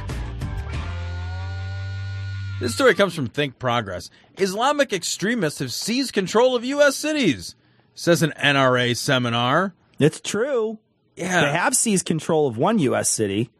[2.60, 4.10] This story comes from Think Progress.
[4.40, 6.96] Islamic extremists have seized control of U.S.
[6.96, 7.54] cities,
[7.94, 9.74] says an NRA seminar.
[9.98, 10.78] It's true.
[11.16, 11.42] Yeah.
[11.42, 13.10] They have seized control of one U.S.
[13.10, 13.50] city,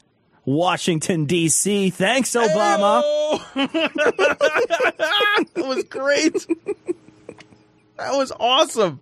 [0.45, 1.91] Washington, D.C.
[1.91, 3.03] Thanks, Obama.
[5.55, 6.35] that was great.
[7.97, 9.01] that was awesome.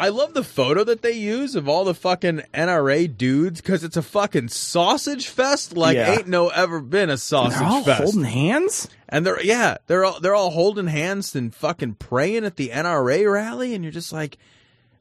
[0.00, 3.96] I love the photo that they use of all the fucking NRA dudes because it's
[3.96, 6.12] a fucking sausage fest like Yeah.
[6.12, 8.02] ain't no ever been a sausage They're all fest.
[8.02, 8.88] holding hands?
[9.08, 13.30] And they're yeah, they're all they're all holding hands and fucking praying at the NRA
[13.32, 14.38] rally, and you're just like,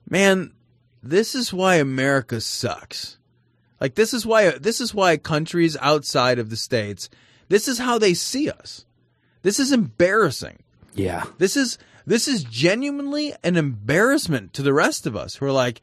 [0.09, 0.51] man,
[1.03, 3.17] this is why America sucks.
[3.79, 7.09] Like this is why this is why countries outside of the states,
[7.49, 8.85] this is how they see us.
[9.43, 10.63] This is embarrassing.
[10.95, 11.25] Yeah.
[11.37, 15.39] This is this is genuinely an embarrassment to the rest of us.
[15.41, 15.81] We're like,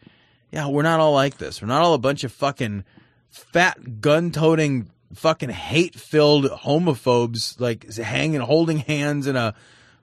[0.50, 1.60] yeah, we're not all like this.
[1.60, 2.84] We're not all a bunch of fucking
[3.28, 9.54] fat gun-toting fucking hate-filled homophobes like hanging holding hands in a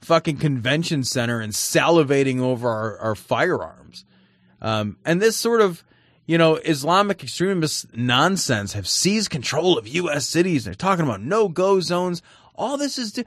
[0.01, 4.05] fucking convention center and salivating over our, our firearms.
[4.62, 5.84] Um, and this sort of,
[6.27, 10.27] you know, Islamic extremist nonsense have seized control of U.S.
[10.27, 10.65] cities.
[10.65, 12.21] They're talking about no-go zones.
[12.55, 13.12] All this is.
[13.12, 13.23] Do-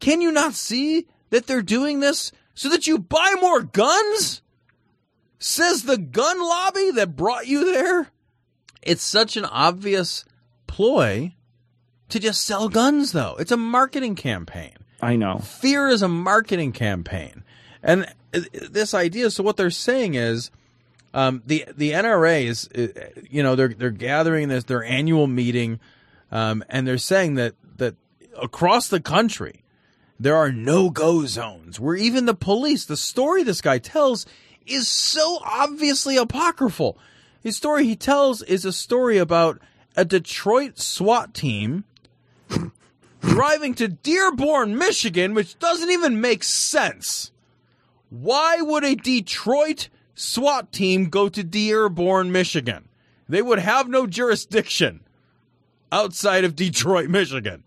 [0.00, 4.42] Can you not see that they're doing this so that you buy more guns?
[5.38, 8.10] Says the gun lobby that brought you there.
[8.82, 10.24] It's such an obvious
[10.66, 11.34] ploy
[12.08, 13.36] to just sell guns, though.
[13.38, 14.74] It's a marketing campaign.
[15.00, 15.38] I know.
[15.38, 17.44] Fear is a marketing campaign,
[17.82, 19.30] and uh, this idea.
[19.30, 20.50] So what they're saying is,
[21.14, 22.88] um, the the NRA is, uh,
[23.30, 25.78] you know, they're they're gathering this their annual meeting,
[26.32, 27.94] um, and they're saying that that
[28.40, 29.62] across the country
[30.20, 32.84] there are no go zones where even the police.
[32.84, 34.26] The story this guy tells
[34.66, 36.98] is so obviously apocryphal.
[37.42, 39.60] His story he tells is a story about
[39.96, 41.84] a Detroit SWAT team
[43.20, 47.30] driving to Dearborn, Michigan, which doesn't even make sense.
[48.10, 52.88] Why would a Detroit SWAT team go to Dearborn, Michigan?
[53.28, 55.00] They would have no jurisdiction
[55.92, 57.64] outside of Detroit, Michigan.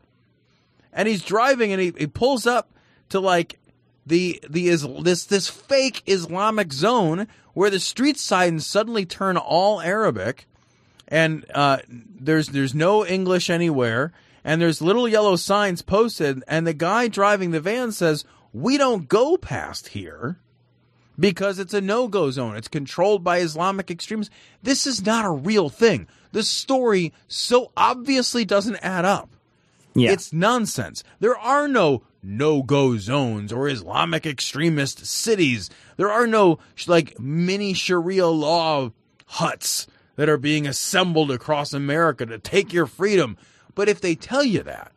[0.93, 2.71] And he's driving, and he, he pulls up
[3.09, 3.59] to like
[4.05, 9.81] the the is this this fake Islamic zone where the street signs suddenly turn all
[9.81, 10.47] Arabic,
[11.07, 14.11] and uh, there's there's no English anywhere,
[14.43, 19.07] and there's little yellow signs posted, and the guy driving the van says, "We don't
[19.07, 20.39] go past here."
[21.19, 22.55] Because it's a no go zone.
[22.55, 24.33] It's controlled by Islamic extremists.
[24.63, 26.07] This is not a real thing.
[26.31, 29.30] The story so obviously doesn't add up.
[29.93, 30.11] Yeah.
[30.11, 31.03] It's nonsense.
[31.19, 35.69] There are no no go zones or Islamic extremist cities.
[35.97, 38.91] There are no like mini Sharia law
[39.25, 43.37] huts that are being assembled across America to take your freedom.
[43.73, 44.91] But if they tell you that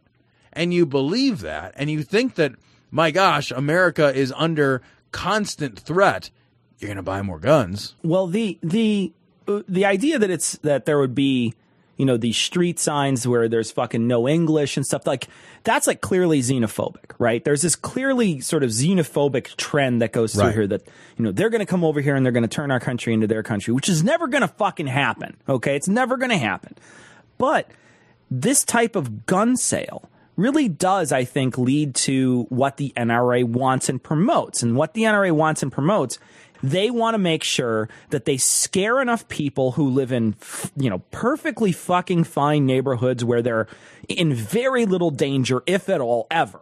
[0.52, 2.52] and you believe that and you think that,
[2.90, 6.30] my gosh, America is under constant threat,
[6.78, 7.94] you're going to buy more guns.
[8.02, 9.12] Well, the the
[9.46, 11.54] uh, the idea that it's that there would be,
[11.96, 15.28] you know, these street signs where there's fucking no English and stuff like
[15.62, 17.44] that's like clearly xenophobic, right?
[17.44, 20.54] There's this clearly sort of xenophobic trend that goes through Right.
[20.54, 20.82] here that
[21.16, 23.14] you know they're going to come over here and they're going to turn our country
[23.14, 25.36] into their country, which is never going to fucking happen.
[25.48, 26.74] Okay, it's never going to happen.
[27.38, 27.68] But
[28.30, 33.88] this type of gun sale really does, I think, lead to what the NRA wants
[33.88, 34.64] and promotes.
[34.64, 36.18] And what the NRA wants and promotes,
[36.70, 40.34] they want to make sure that they scare enough people who live in,
[40.76, 43.66] you know, perfectly fucking fine neighborhoods where they're
[44.08, 46.60] in very little danger, if at all, ever.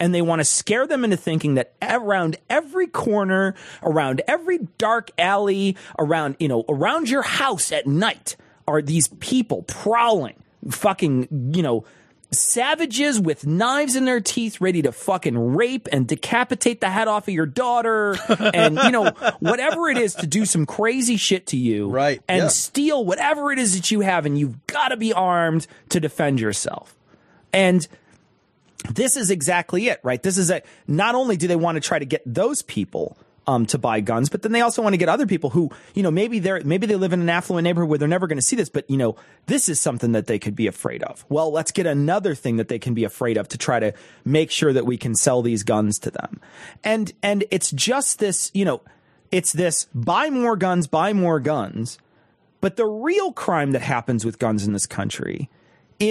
[0.00, 5.12] And they want to scare them into thinking that around every corner, around every dark
[5.16, 11.62] alley, around, you know, around your house at night are these people prowling, fucking, you
[11.62, 11.84] know,
[12.32, 17.28] savages with knives in their teeth ready to fucking rape and decapitate the head off
[17.28, 18.16] of your daughter
[18.54, 21.88] and, you know, whatever it is to do some crazy shit to you.
[21.88, 22.48] Right, And yeah.
[22.48, 26.40] steal whatever it is that you have and you've got to be armed to defend
[26.40, 26.96] yourself.
[27.52, 27.86] And
[28.90, 30.22] this is exactly it, right?
[30.22, 33.16] This is a not only do they want to try to get those people
[33.46, 36.02] um, to buy guns, but then they also want to get other people who, you
[36.02, 38.42] know, maybe they're maybe they live in an affluent neighborhood where they're never going to
[38.42, 41.24] see this, but you know, this is something that they could be afraid of.
[41.28, 43.92] Well, let's get another thing that they can be afraid of to try to
[44.24, 46.40] make sure that we can sell these guns to them.
[46.84, 48.80] And and it's just this, you know,
[49.30, 51.98] it's this buy more guns, buy more guns.
[52.60, 55.50] But the real crime that happens with guns in this country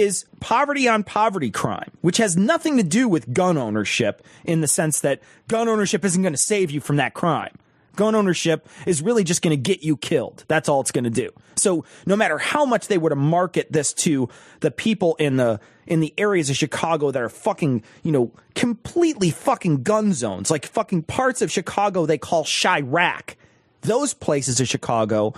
[0.00, 4.68] is poverty on poverty crime, which has nothing to do with gun ownership in the
[4.68, 7.54] sense that gun ownership isn't going to save you from that crime.
[7.94, 10.44] Gun ownership is really just going to get you killed.
[10.48, 11.30] That's all it's going to do.
[11.56, 15.60] So no matter how much they were to market this to the people in the
[15.86, 20.64] in the areas of Chicago that are fucking, you know, completely fucking gun zones, like
[20.64, 23.34] fucking parts of Chicago they call Chiraq.
[23.82, 25.34] Those places of Chicago,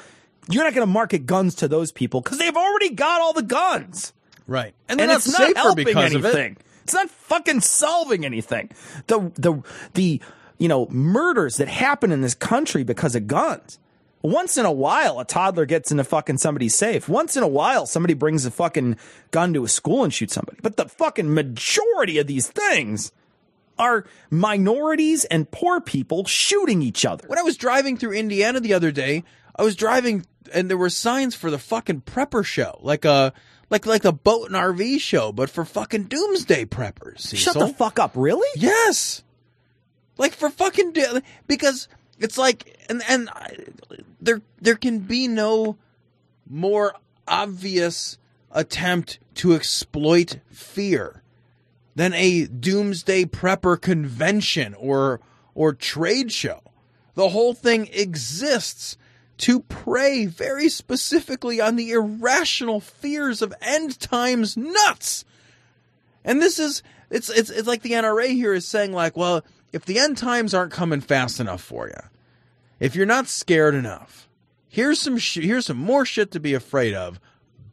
[0.49, 3.43] you're not going to market guns to those people because they've already got all the
[3.43, 4.13] guns
[4.47, 4.75] Right.
[4.89, 6.53] and And, not it's not helping anything.
[6.53, 6.59] it.
[6.85, 8.71] It's not fucking solving anything.
[9.07, 9.63] The the
[9.95, 10.21] the
[10.59, 13.79] you know murders that happen in this country because of guns.
[14.23, 17.11] Once in a while, a toddler gets into fucking somebody's safe.
[17.11, 18.97] Once in a while, somebody brings a fucking
[19.31, 20.59] gun to a school and shoots somebody.
[20.63, 23.13] But the fucking majority of these things
[23.79, 27.27] are minorities and poor people shooting each other.
[27.29, 29.25] When I was driving through Indiana the other day,
[29.57, 33.33] I was driving and there were signs for the fucking prepper show, like a
[33.71, 37.35] like like the boat and RV show, but for fucking doomsday preppers.
[37.37, 38.49] Shut the fuck up, really?
[38.57, 39.23] Yes,
[40.19, 43.57] like for fucking do- because it's like and and I-
[44.21, 45.77] there there can be no
[46.49, 46.95] more
[47.27, 48.19] obvious
[48.51, 51.23] attempt to exploit fear
[51.97, 55.21] than a doomsday prepper convention or
[55.55, 56.61] or trade show.
[57.15, 58.97] The whole thing exists
[59.45, 65.27] to prey very specifically on the irrational fears of end times nuts.
[66.25, 69.85] And this is it's it's it's like the NRA here is saying like, well, if
[69.85, 72.09] the end times aren't coming fast enough for you,
[72.81, 74.31] if you're not scared enough,
[74.67, 77.21] here's some sh- here's some more shit to be afraid of.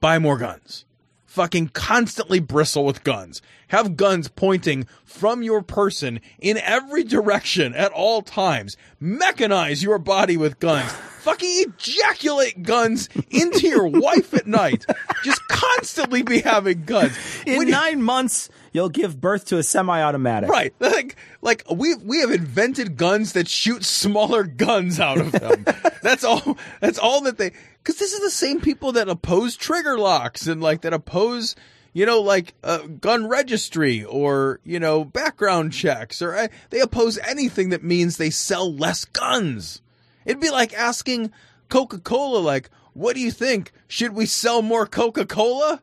[0.01, 0.83] Buy more guns.
[1.31, 3.41] Fucking constantly bristle with guns.
[3.69, 8.75] Have guns pointing from your person in every direction at all times.
[9.01, 10.91] Mechanize your body with guns.
[10.91, 14.85] Fucking ejaculate guns into your wife at night.
[15.23, 17.17] Just constantly be having guns.
[17.45, 20.49] In When you- nine months, you'll give birth to a semi-automatic.
[20.49, 20.73] Right.
[20.81, 25.65] Like like we we have invented guns that shoot smaller guns out of them.
[26.03, 27.51] that's all that's all that they
[27.83, 31.55] cuz this is the same people that oppose trigger locks and like that oppose
[31.93, 37.17] you know like uh, gun registry or you know background checks or uh, they oppose
[37.19, 39.81] anything that means they sell less guns.
[40.25, 41.31] It'd be like asking
[41.69, 43.71] Coca-Cola like what do you think?
[43.87, 45.81] Should we sell more Coca-Cola?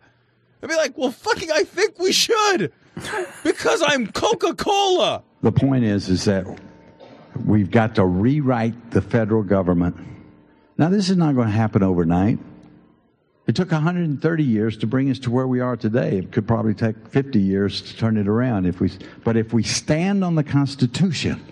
[0.62, 2.72] I'd be like, "Well, fucking I think we should."
[3.44, 5.22] Because I'm Coca Cola.
[5.42, 6.46] The point is, is that
[7.44, 9.96] we've got to rewrite the federal government.
[10.78, 12.38] Now, this is not going to happen overnight.
[13.48, 16.18] It took 130 years to bring us to where we are today.
[16.18, 18.92] It could probably take 50 years to turn it around if we.
[19.24, 21.44] But if we stand on the Constitution,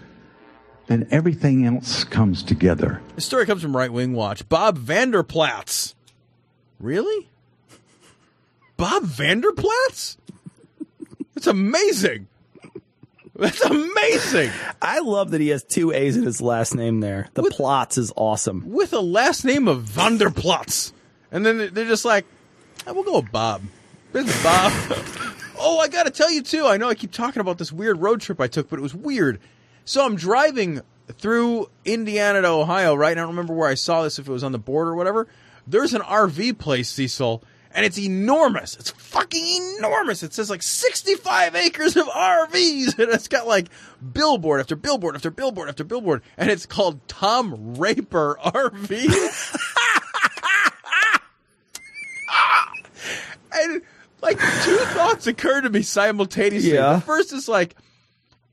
[0.86, 3.02] then everything else comes together.
[3.14, 4.48] This story comes from Right Wing Watch.
[4.48, 5.94] Bob Vander Plaats.
[6.78, 7.28] Really?
[8.76, 10.18] Bob Vander Plaats?
[11.34, 12.28] That's amazing.
[13.38, 14.50] That's amazing.
[14.82, 17.28] I love that he has two A's in his last name there.
[17.34, 18.64] The plots is awesome.
[18.66, 20.92] With a last name of Vander Plaats.
[21.30, 22.24] And then they're just like,
[22.86, 23.62] "Ah, we'll go with Bob.
[24.14, 24.72] It's Bob.
[25.58, 26.66] oh, I got to tell you, too.
[26.66, 28.94] I know I keep talking about this weird road trip I took, but it was
[28.94, 29.40] weird.
[29.84, 33.10] So I'm driving through Indiana to Ohio, right?
[33.10, 34.96] And I don't remember where I saw this, if it was on the border or
[34.96, 35.28] whatever.
[35.66, 37.42] There's an RV place, Cecil,
[37.72, 38.76] and it's enormous.
[38.76, 40.22] It's fucking enormous.
[40.22, 43.68] It says like 65 acres of RVs, and it's got like
[44.12, 48.90] billboard after billboard after billboard after billboard, and it's called Tom Raper RV.
[53.52, 53.82] and
[54.22, 56.74] like two thoughts occur to me simultaneously.
[56.74, 56.94] Yeah.
[56.94, 57.76] The first is like,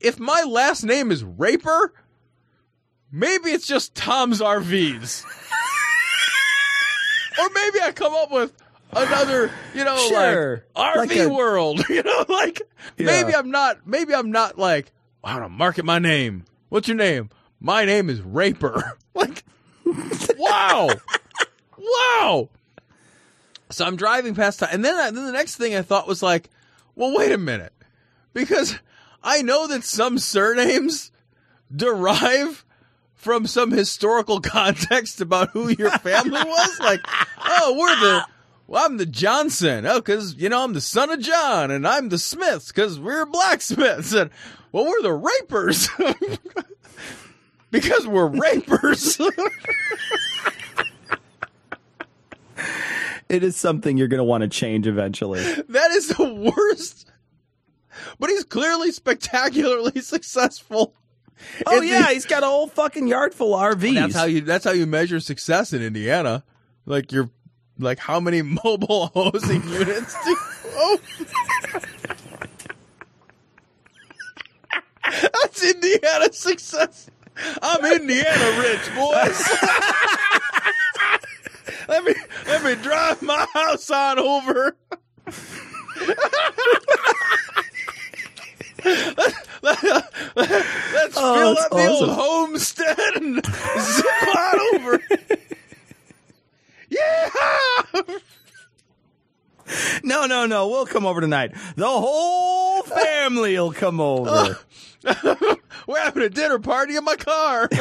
[0.00, 1.92] if my last name is Raper,
[3.10, 5.24] maybe it's just Tom's RVs.
[7.40, 8.52] or maybe I come up with
[8.96, 10.64] another, you know, Sure.
[10.74, 11.84] like RV Like a- world.
[11.88, 12.62] You know, like
[12.98, 14.92] maybe I'm not maybe I'm not like,
[15.22, 16.44] I don't market my name.
[16.68, 17.30] What's your name?
[17.60, 18.96] My name is Raper.
[19.14, 19.44] like
[20.36, 20.88] wow.
[21.78, 22.48] wow.
[23.70, 26.48] So I'm driving past, and then, I, then the next thing I thought was like,
[26.94, 27.72] well, wait a minute,
[28.32, 28.78] because
[29.22, 31.10] I know that some surnames
[31.74, 32.64] derive
[33.14, 36.78] from some historical context about who your family was.
[36.78, 37.00] Like,
[37.44, 38.26] oh, we're the,
[38.66, 39.86] well, I'm the Johnson.
[39.86, 43.26] Oh, because you know I'm the son of John, and I'm the Smiths because we're
[43.26, 44.30] blacksmiths, and
[44.72, 45.88] well, we're the rapers
[47.70, 49.20] because we're rapers.
[53.28, 55.40] It is something you're going to want to change eventually.
[55.42, 57.10] That is the worst.
[58.18, 60.94] But he's clearly spectacularly successful.
[61.66, 63.94] Oh yeah, the- he's got a whole fucking yard full of RVs.
[63.94, 66.44] that's how you that's how you measure success in Indiana.
[66.86, 67.30] Like you're
[67.78, 70.36] like how many mobile housing units do
[70.76, 70.98] oh.
[75.04, 77.10] That's Indiana success.
[77.62, 79.48] I'm Indiana rich, boys.
[81.88, 82.14] let me
[82.46, 84.76] let me drive my house on over.
[89.62, 95.00] Let's Oh, fill up the old homestead and zip on over.
[96.94, 98.16] Yeah.
[100.02, 100.68] No, no, no.
[100.68, 101.52] We'll come over tonight.
[101.76, 104.58] The whole family will come over.
[105.86, 107.68] We're having a dinner party in my car.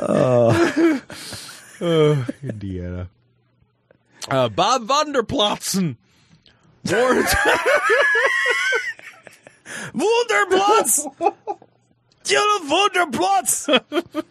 [0.00, 1.06] oh,
[2.42, 3.08] Indiana.
[4.28, 5.96] Uh, Bob Vanderplatzen.
[9.94, 11.06] Warns,
[12.34, 13.68] Wunderplatz!
[13.68, 14.24] Wunderplatz!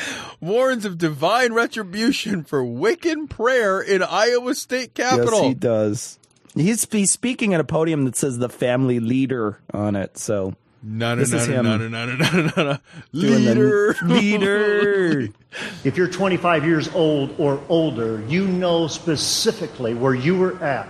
[0.40, 5.40] warns of divine retribution for Wiccan prayer in Iowa State Capitol.
[5.40, 6.18] Yes, he does.
[6.54, 10.18] He's, he's speaking at a podium that says the family leader on it.
[10.18, 12.78] So no, no, This no, is no, him no, no, no, no, no, no, no.
[13.12, 13.96] doing the Leader.
[14.04, 15.28] leader.
[15.82, 20.86] If you're 25 years old or older, you know specifically where you were at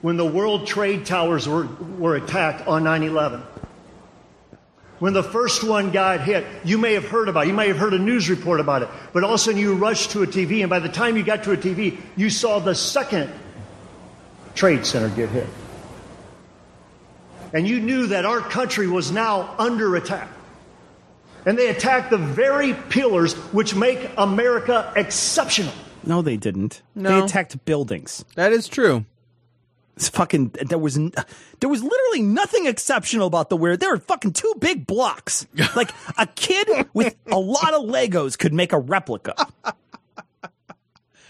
[0.00, 1.66] when the World Trade Towers were,
[1.98, 3.42] were attacked on 9 11.
[4.98, 7.48] When the first one got hit, you may have heard about it.
[7.48, 8.88] You may have heard a news report about it.
[9.12, 11.22] But all of a sudden you rushed to a TV, and by the time you
[11.22, 13.30] got to a TV, you saw the second
[14.54, 15.46] trade center get hit.
[17.52, 20.28] And you knew that our country was now under attack.
[21.44, 25.72] And they attacked the very pillars which make America exceptional.
[26.04, 26.82] No, they didn't.
[26.94, 27.10] No.
[27.10, 28.24] They attacked buildings.
[28.34, 29.04] That is true.
[29.96, 30.48] It's fucking.
[30.68, 33.80] There was there was literally nothing exceptional about the weird.
[33.80, 35.46] There were fucking two big blocks.
[35.74, 39.34] Like a kid with a lot of Legos could make a replica.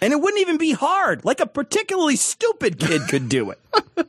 [0.00, 1.24] And it wouldn't even be hard.
[1.24, 3.60] Like a particularly stupid kid could do it.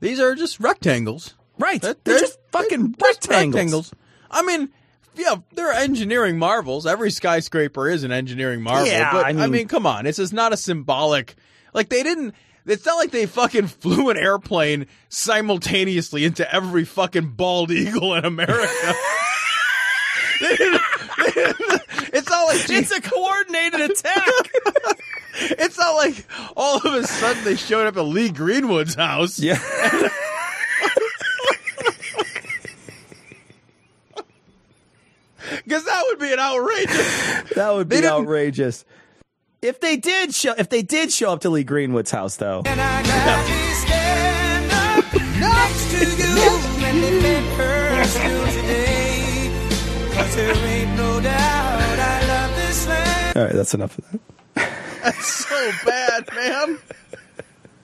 [0.00, 1.34] These are just rectangles.
[1.58, 1.80] Right.
[1.82, 3.92] That- They're just fucking just rectangles.
[4.30, 4.68] I mean,
[5.14, 6.86] yeah, they're engineering marvels.
[6.86, 8.86] Every skyscraper is an engineering marvel.
[8.86, 11.34] Yeah, but I I mean, mean- come on, this is not a symbolic.
[11.72, 12.34] Like they didn't.
[12.66, 18.24] It's not like they fucking flew an airplane simultaneously into every fucking bald eagle in
[18.24, 18.94] America.
[20.40, 20.82] They didn't-
[21.18, 24.28] they didn't- it's not like It's a coordinated attack.
[25.38, 26.24] It's not like
[26.56, 29.38] all of a sudden they showed up at Lee Greenwood's house.
[29.38, 29.58] Yeah.
[35.64, 37.42] Because that would be an outrageous.
[37.54, 38.84] That would be outrageous.
[39.66, 42.80] If they did show, if they did show up to Lee Greenwood's house, though, And
[42.80, 49.50] I gotta stand up next to you and defend her still today.
[50.14, 53.36] Cause there ain't no doubt I love this land.
[53.36, 54.20] all right, that's enough of that.
[55.02, 56.78] That's so bad, man.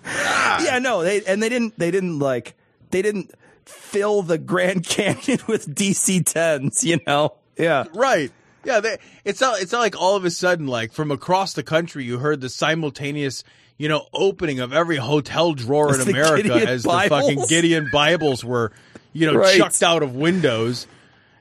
[0.04, 2.54] Yeah, no, they and they didn't, they didn't like,
[2.90, 3.30] they didn't
[3.64, 7.34] fill the Grand Canyon with DC tens, you know?
[7.56, 8.30] Yeah, Right.
[8.64, 9.60] Yeah, they, it's not.
[9.60, 12.48] It's not like all of a sudden, like from across the country, you heard the
[12.48, 13.42] simultaneous,
[13.76, 18.44] you know, opening of every hotel drawer As in America as the fucking Gideon Bibles
[18.44, 18.72] were,
[19.12, 19.56] you know, Right.
[19.58, 20.86] chucked out of windows.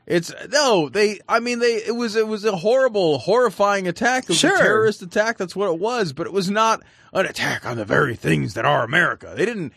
[0.07, 1.19] It's no, they.
[1.29, 1.75] I mean, they.
[1.75, 2.15] It was.
[2.15, 4.23] It was a horrible, horrifying attack.
[4.23, 4.55] It was Sure.
[4.55, 5.37] a terrorist attack.
[5.37, 6.11] That's what it was.
[6.11, 6.81] But it was not
[7.13, 9.33] an attack on the very things that are America.
[9.37, 9.73] They didn't.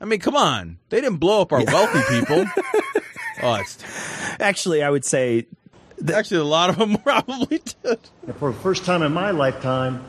[0.00, 0.78] I mean, come on.
[0.90, 2.44] They didn't blow up our wealthy people.
[3.42, 3.78] oh, it's
[4.40, 5.46] actually, I would say
[6.12, 7.98] actually a lot of them probably did.
[8.26, 10.04] And for the first time in my lifetime,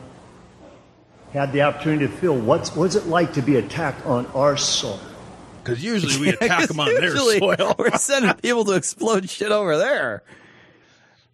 [1.32, 5.00] had the opportunity to feel what's what's it like to be attacked on our soil.
[5.62, 7.74] Because usually we attack them on their Usually, soil.
[7.78, 10.22] We're sending people to explode shit over there.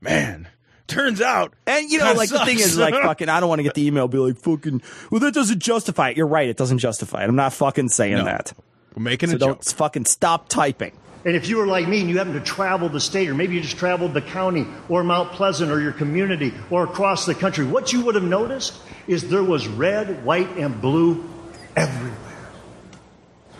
[0.01, 0.49] Man,
[0.87, 3.61] turns out, and you know, That like the thing is, like fucking, I don't want
[3.61, 6.17] to get the email, be like, fucking, well, that doesn't justify it.
[6.17, 7.29] You're right, it doesn't justify it.
[7.29, 8.25] I'm not fucking saying No.
[8.25, 8.53] that.
[8.95, 9.77] We're making so a don't joke.
[9.77, 10.93] fucking stop typing.
[11.27, 13.57] And if you were like me and you happened to travel the state, or maybe
[13.57, 17.67] you just traveled the county or Mount Pleasant or your community or across the country,
[17.67, 18.75] what you would have noticed
[19.09, 21.29] is there was red, white, and blue
[21.75, 22.17] everywhere.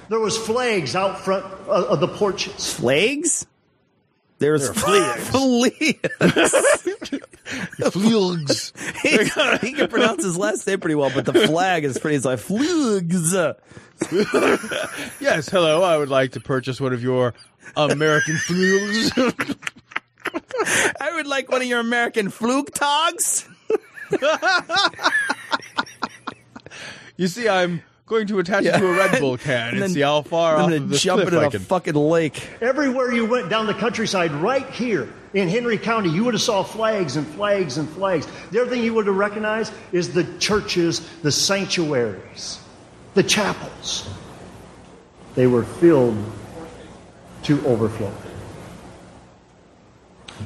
[0.09, 2.73] There was flags out front of of the porches.
[2.73, 3.47] Flags?
[4.39, 5.29] There's There are flags.
[5.31, 5.81] Flags.
[9.03, 9.19] he,
[9.67, 12.17] he can pronounce his last name pretty well, but the flag is pretty.
[12.17, 13.33] It's like flags.
[15.21, 15.83] yes, hello.
[15.83, 17.33] I would like to purchase one of your
[17.77, 19.11] American flukes.
[21.01, 23.49] I would like one of your American fluke togs.
[27.17, 30.01] you see, I'm going to attach it to a Red Bull can and, then- see
[30.01, 31.61] how far I'm off gonna of this jump cliff it in I a can.
[31.61, 32.49] fucking lake.
[32.61, 36.63] Everywhere you went down the countryside, right here in Henry County, you would have saw
[36.63, 38.27] flags and flags and flags.
[38.53, 42.61] The other thing you would have recognized is the churches, the sanctuaries,
[43.15, 44.09] the chapels.
[45.35, 46.17] They were filled
[47.47, 48.13] to overflow.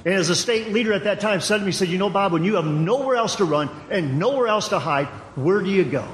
[0.04, 2.32] And as a state leader at that time said to me, said, You know, Bob,
[2.32, 5.84] when you have nowhere else to run and nowhere else to hide, where do you
[5.84, 6.06] go?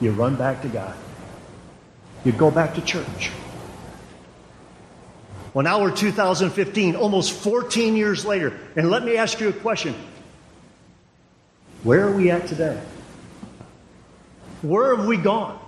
[0.00, 0.94] You run back to God.
[2.24, 3.30] You go back to church.
[5.54, 8.58] Well, now we're 2015, almost 14 years later.
[8.74, 9.94] And let me ask you a question
[11.84, 12.80] Where are we at today?
[14.62, 15.63] Where have we gone?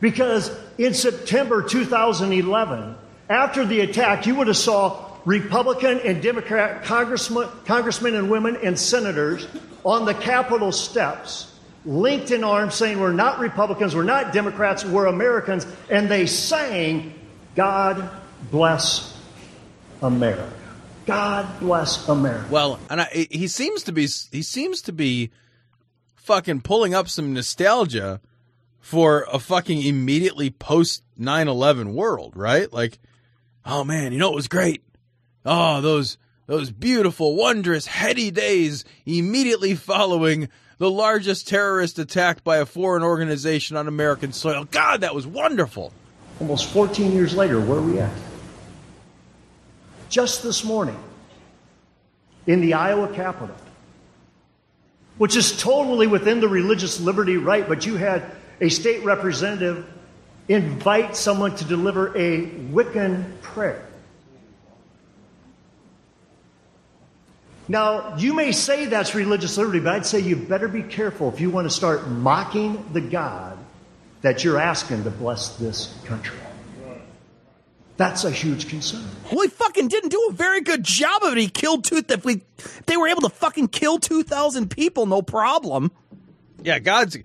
[0.00, 2.94] Because in September 2011,
[3.28, 8.78] after the attack, you would have saw Republican and Democrat congressmen, congressmen and women and
[8.78, 9.46] senators
[9.84, 11.52] on the Capitol steps,
[11.84, 15.66] linked in arms, saying, We're not Republicans, we're not Democrats, we're Americans.
[15.90, 17.12] And they sang,
[17.54, 18.08] God
[18.50, 19.20] bless
[20.00, 20.52] America.
[21.06, 22.46] God bless America.
[22.50, 25.30] Well, and I, he seems to be he seems to be
[26.16, 28.20] fucking pulling up some nostalgia
[28.80, 32.72] for a fucking immediately post 9/11 world, right?
[32.72, 32.98] Like,
[33.64, 34.82] oh man, you know it was great.
[35.44, 40.48] Oh, those those beautiful, wondrous, heady days immediately following
[40.78, 44.64] the largest terrorist attack by a foreign organization on American soil.
[44.70, 45.92] God, that was wonderful.
[46.40, 48.12] Almost 14 years later, where are we at?
[50.08, 50.98] Just this morning,
[52.46, 53.54] in the Iowa Capitol,
[55.18, 58.24] which is totally within the religious liberty right, but you had
[58.60, 59.86] a state representative
[60.48, 63.84] invite someone to deliver a Wiccan prayer.
[67.70, 71.38] Now, you may say that's religious liberty, but I'd say you better be careful if
[71.38, 73.58] you want to start mocking the God
[74.22, 76.38] that you're asking to bless this country.
[77.98, 79.04] That's a huge concern.
[79.30, 81.38] Well, he fucking didn't do a very good job of it.
[81.38, 82.02] He killed two.
[82.08, 85.90] If we, if they were able to fucking kill two thousand people, no problem.
[86.62, 87.18] Yeah, God's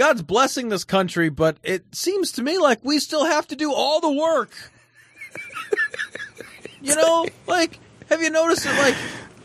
[0.00, 3.70] God's blessing this country, but it seems to me like we still have to do
[3.70, 4.72] all the work.
[6.80, 7.78] you know, like
[8.08, 8.94] have you noticed that like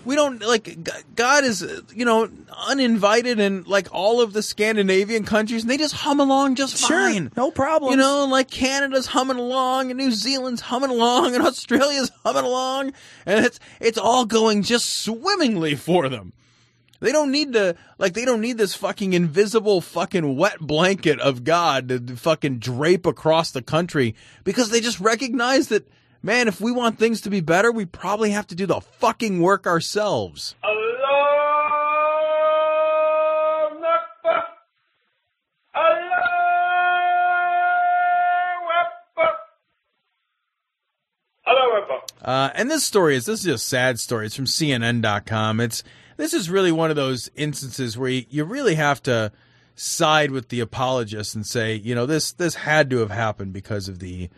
[0.06, 0.78] we don't like
[1.14, 1.62] God is
[1.93, 2.30] you know
[2.70, 7.12] uninvited in like all of the Scandinavian countries and they just hum along just Sure,
[7.12, 7.34] fine.
[7.36, 7.91] no problem.
[7.91, 12.93] You know, like Canada's humming along and New Zealand's humming along and Australia's humming along
[13.26, 16.32] and it's it's all going just swimmingly for them.
[17.06, 21.43] They don't need to like they don't need this fucking invisible fucking wet blanket of
[21.43, 25.88] God to fucking drape across the country because they just recognize that
[26.24, 29.39] man, if we want things to be better, we probably have to do the fucking
[29.39, 30.56] work ourselves.
[30.64, 30.84] Oh,
[42.26, 44.26] Uh, and this story is this is a sad story.
[44.26, 45.59] It's from CNN.com.
[45.59, 45.84] It's
[46.17, 49.32] this is really one of those instances where you, you really have to
[49.76, 53.88] side with the apologists and say, you know, this this had to have happened because
[53.88, 54.30] of the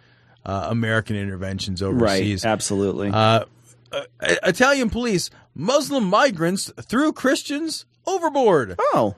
[0.45, 2.43] uh, American interventions overseas.
[2.43, 3.09] Right, absolutely.
[3.09, 3.45] Uh,
[3.91, 8.75] uh, Italian police, Muslim migrants threw Christians overboard.
[8.79, 9.15] Oh,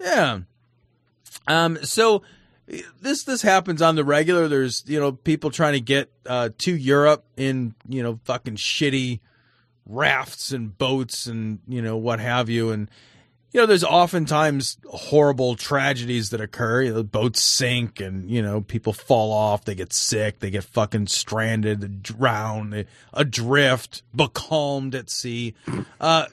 [0.00, 0.40] yeah.
[1.48, 1.78] Um.
[1.82, 2.22] So
[3.00, 4.48] this this happens on the regular.
[4.48, 9.20] There's you know people trying to get uh, to Europe in you know fucking shitty
[9.86, 12.70] rafts and boats and you know what have you.
[12.70, 12.88] And
[13.52, 16.82] you know there's oftentimes horrible tragedies that occur.
[16.82, 19.64] You know, boats sink and you know people fall off.
[19.64, 20.38] They get sick.
[20.38, 25.54] They get fucking stranded they drown they adrift becalmed at sea.
[26.00, 26.26] Uh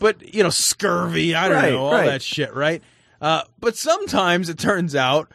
[0.00, 1.34] but you know scurvy.
[1.34, 2.06] I don't Right, know all right.
[2.06, 2.82] that shit right?
[3.20, 5.30] Uh but sometimes it turns out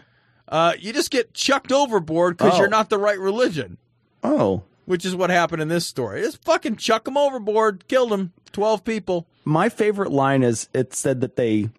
[0.50, 2.58] uh you just get chucked overboard because Oh.
[2.60, 3.78] you're not the right religion
[4.24, 4.64] oh.
[4.86, 6.22] which is what happened in this story.
[6.22, 9.26] Just fucking chuck them overboard, killed them, twelve people.
[9.44, 11.70] My favorite line is it said that they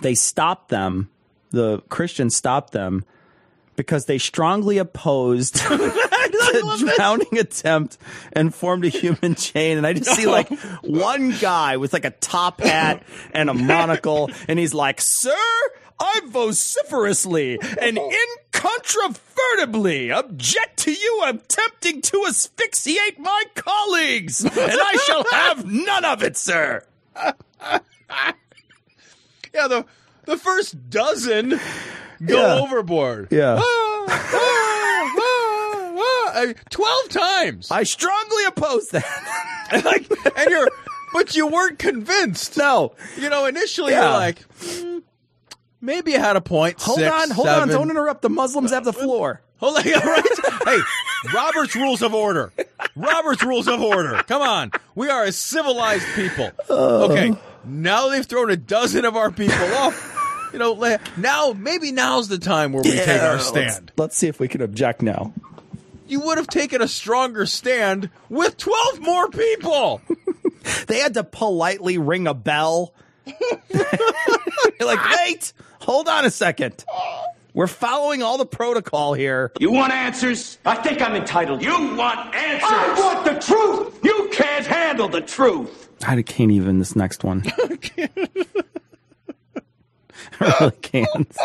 [0.00, 1.08] they stopped them,
[1.50, 3.04] the Christians stopped them
[3.76, 5.56] because they strongly opposed
[6.52, 7.96] the drowning attempt
[8.32, 9.78] and formed a human chain.
[9.78, 10.48] And I just see like
[10.82, 15.34] one guy with like a top hat and a monocle, and he's like, "Sir."
[16.00, 25.22] I vociferously and incontrovertibly object to you attempting to asphyxiate my colleagues, and I shall
[25.30, 26.84] have none of it, sir.
[29.54, 29.84] Yeah, the
[30.24, 31.60] the first dozen
[32.24, 32.58] go Yeah.
[32.60, 33.28] overboard.
[33.30, 33.58] Yeah.
[33.60, 34.73] Ah, ah, ah, ah.
[36.34, 37.70] I- Twelve times.
[37.70, 39.04] I strongly oppose that.
[39.84, 40.68] like, and you're,
[41.12, 42.56] but you weren't convinced.
[42.56, 42.94] No.
[43.18, 44.02] You know, initially Yeah.
[44.02, 44.98] you're like, hmm,
[45.80, 46.80] maybe you had a point.
[46.80, 47.68] Hold Six, on, hold on.
[47.68, 48.22] Don't interrupt.
[48.22, 49.40] The Muslims have the floor.
[49.58, 50.24] Hold on, yeah, right?
[50.66, 50.78] hey,
[51.32, 52.52] Robert's rules of order.
[52.96, 54.22] Robert's rules of order.
[54.26, 56.50] Come on, we are a civilized people.
[56.68, 57.32] Okay,
[57.64, 60.50] now they've thrown a dozen of our people off.
[60.52, 63.92] You know, now maybe now's the time where we take our let's- stand.
[63.96, 65.32] Let's, see if we can object now.
[66.06, 70.00] You would have taken a stronger stand with twelve more people.
[70.86, 72.94] They had to politely ring a bell.
[73.26, 73.86] You're
[74.80, 76.84] like, wait, hold on a second.
[77.52, 79.52] We're following all the protocol here.
[79.60, 80.58] You want answers?
[80.64, 81.62] I think I'm entitled.
[81.62, 82.68] You want answers?
[82.70, 84.00] I want the truth.
[84.02, 85.90] You can't handle the truth.
[86.06, 87.44] I can't even this next one.
[90.40, 91.36] I really can't.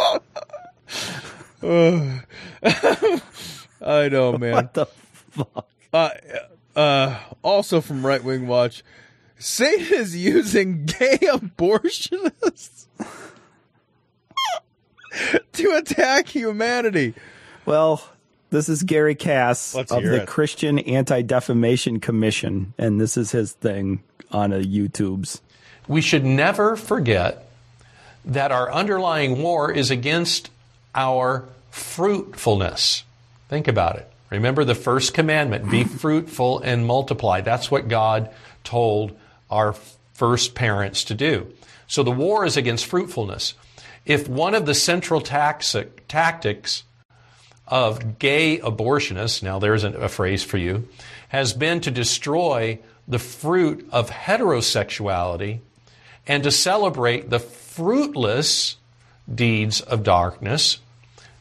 [3.82, 4.53] I know, man.
[4.53, 5.67] What the fuck?
[5.93, 6.09] Uh,
[6.75, 8.84] uh, also from Right Wing Watch,
[9.38, 12.86] Satan is using gay abortionists
[15.53, 17.13] to attack humanity.
[17.65, 18.03] Well,
[18.49, 20.27] this is Gary Cass Let's of the it.
[20.27, 25.41] Christian Anti Defamation Commission, and this is his thing on a YouTube's.
[25.88, 27.47] We should never forget
[28.25, 30.49] that our underlying war is against
[30.93, 33.03] our fruitfulness.
[33.50, 34.10] Think about it.
[34.30, 37.41] Remember the first commandment be fruitful and multiply.
[37.41, 38.30] That's what God
[38.64, 39.18] told
[39.50, 39.74] our
[40.14, 41.52] first parents to do.
[41.88, 43.56] So the war is against fruitfulness.
[44.06, 46.84] If one of the central taxic, tactics
[47.68, 50.88] of gay abortionists, now there's a, a phrase for you,
[51.30, 55.60] has been to destroy the fruit of heterosexuality
[56.28, 58.78] and to celebrate the fruitless
[59.34, 60.80] deeds of darkness,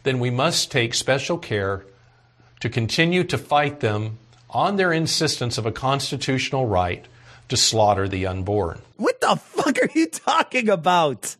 [0.02, 1.84] then we must take special care
[2.60, 4.18] to continue to fight them
[4.50, 7.04] on their insistence of a constitutional right
[7.48, 8.80] to slaughter the unborn.
[8.96, 11.36] What the fuck are you talking about?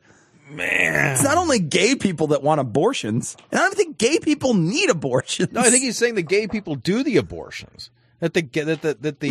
[0.50, 1.12] Man.
[1.12, 3.36] It's not only gay people that want abortions.
[3.50, 5.52] And I don't think gay people need abortions.
[5.52, 7.90] No, I think he's saying the gay people do the abortions.
[8.20, 9.30] That the that the that the.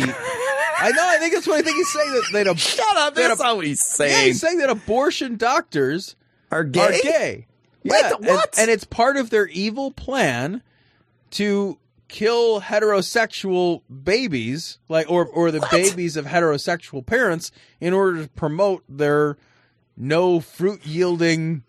[0.80, 1.02] I know.
[1.08, 2.12] I think that's what I think he's saying.
[2.12, 3.14] That, that a, Shut up.
[3.16, 4.26] That's a- not what he's Yeah, saying.
[4.26, 6.14] he's saying that abortion doctors
[6.52, 6.80] are gay.
[6.80, 7.46] are gay.
[7.84, 8.50] Wait, Yeah, the- what?
[8.56, 10.62] And, and it's part of their evil plan
[11.32, 18.28] to kill heterosexual babies, like or or the babies of heterosexual parents, in order to
[18.30, 19.36] promote their
[19.96, 21.62] no fruit yielding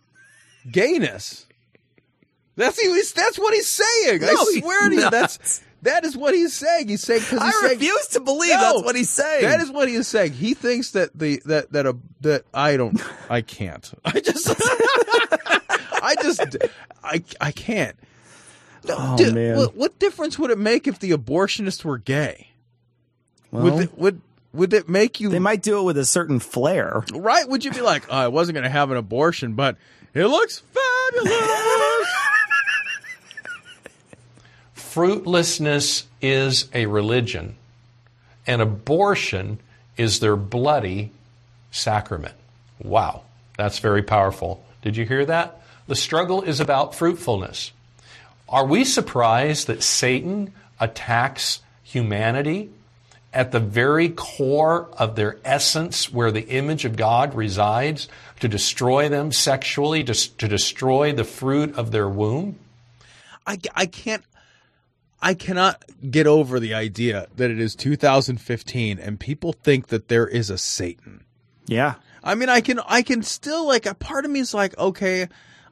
[0.72, 1.48] gayness.
[2.56, 4.24] That's he that's what he's saying.
[4.24, 6.90] I No, he's swear to you, that's That is what he's saying.
[6.90, 9.44] He's saying because I refuse to believe that's what he's saying.
[9.44, 10.34] That is what he is saying.
[10.34, 13.90] He thinks that the that that a that I don't I can't.
[14.06, 16.58] I just I just
[17.02, 17.98] I I can't.
[18.88, 19.58] No, Oh, dude, man.
[19.58, 22.50] What, what difference would it make if the abortionists were gay?
[23.52, 24.22] Well- would it, would
[24.54, 25.30] would it make you?
[25.30, 27.04] They might do it with a certain flair.
[27.14, 27.48] right?
[27.48, 29.78] Would you be like, oh, I wasn't going to have an abortion, but
[30.16, 31.34] it looks fabulous?
[34.74, 37.56] Fruitlessness is a religion,
[38.48, 39.60] and abortion
[39.98, 41.12] is their bloody
[41.72, 42.34] sacrament.
[42.82, 43.24] Wow,
[43.58, 44.64] that's very powerful.
[44.82, 45.62] Did you hear that?
[45.88, 47.72] The struggle is about fruitfulness.
[48.50, 52.70] Are we surprised that Satan attacks humanity
[53.32, 58.08] at the very core of their essence, where the image of God resides,
[58.40, 62.58] to destroy them sexually, to, to destroy the fruit of their womb?
[63.46, 64.24] I, I can't
[65.22, 70.28] I cannot get over the idea that it is 2015 and people think that there
[70.28, 71.26] is a Satan.
[71.68, 71.96] Yeah.
[72.24, 75.28] I mean, I can I can still like a part of me is like, okay,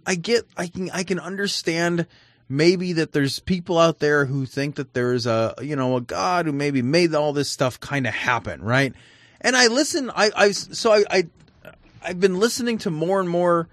[0.05, 2.07] I get I can I can understand
[2.50, 6.45] maybe that there's people out there who think that there's a you know a God
[6.45, 8.93] who maybe made all this stuff kind of happen, right?
[9.41, 11.24] And I listen, I I so I, I
[12.04, 13.68] I've been listening to more and more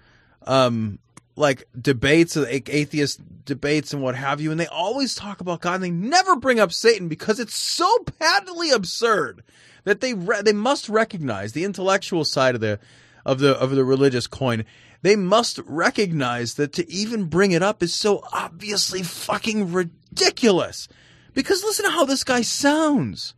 [0.47, 0.99] um
[1.37, 5.85] like debates atheist debates and what have you and they always talk about god and
[5.85, 9.43] they never bring up satan because it's so patently absurd
[9.85, 12.79] that they re- they must recognize the intellectual side of the
[13.25, 14.65] of the of the religious coin
[15.05, 20.89] they must recognize that to even bring it up is so obviously fucking ridiculous
[21.35, 23.35] because listen to how this guy sounds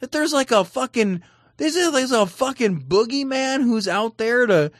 [0.00, 1.22] that there's like a fucking
[1.58, 4.72] there's a, there's a fucking boogeyman who's out there to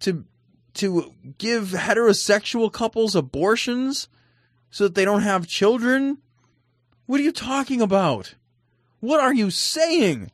[0.00, 0.24] to
[0.72, 4.08] to give heterosexual couples abortions
[4.70, 6.18] so that they don't have children?
[7.04, 8.34] What are you talking about?
[9.00, 10.30] What are you saying?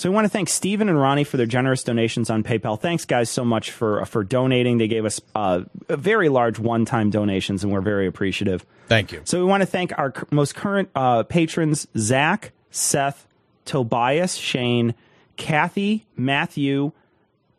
[0.00, 2.80] So we want to thank Stephen and Ronnie for their generous donations on PayPal.
[2.80, 4.78] Thanks, guys, so much for for donating.
[4.78, 8.64] They gave us uh, very large one time donations, and we're very appreciative.
[8.86, 9.20] Thank you.
[9.24, 13.26] So we want to thank our most current uh, patrons: Zach, Seth,
[13.66, 14.94] Tobias, Shane,
[15.36, 16.92] Kathy, Matthew,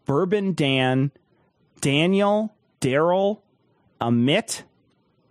[0.07, 1.11] Bourbon, Dan,
[1.79, 3.37] Daniel, Daryl,
[4.01, 4.63] Amit,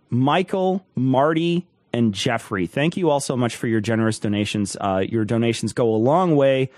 [0.09, 2.67] Michael, Marty, and Jeffrey.
[2.67, 4.77] Thank you all so much for your generous donations.
[4.79, 6.69] Uh, your donations go a long way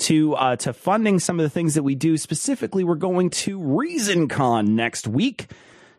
[0.00, 2.16] to uh, to funding some of the things that we do.
[2.16, 5.50] Specifically, we're going to ReasonCon next week.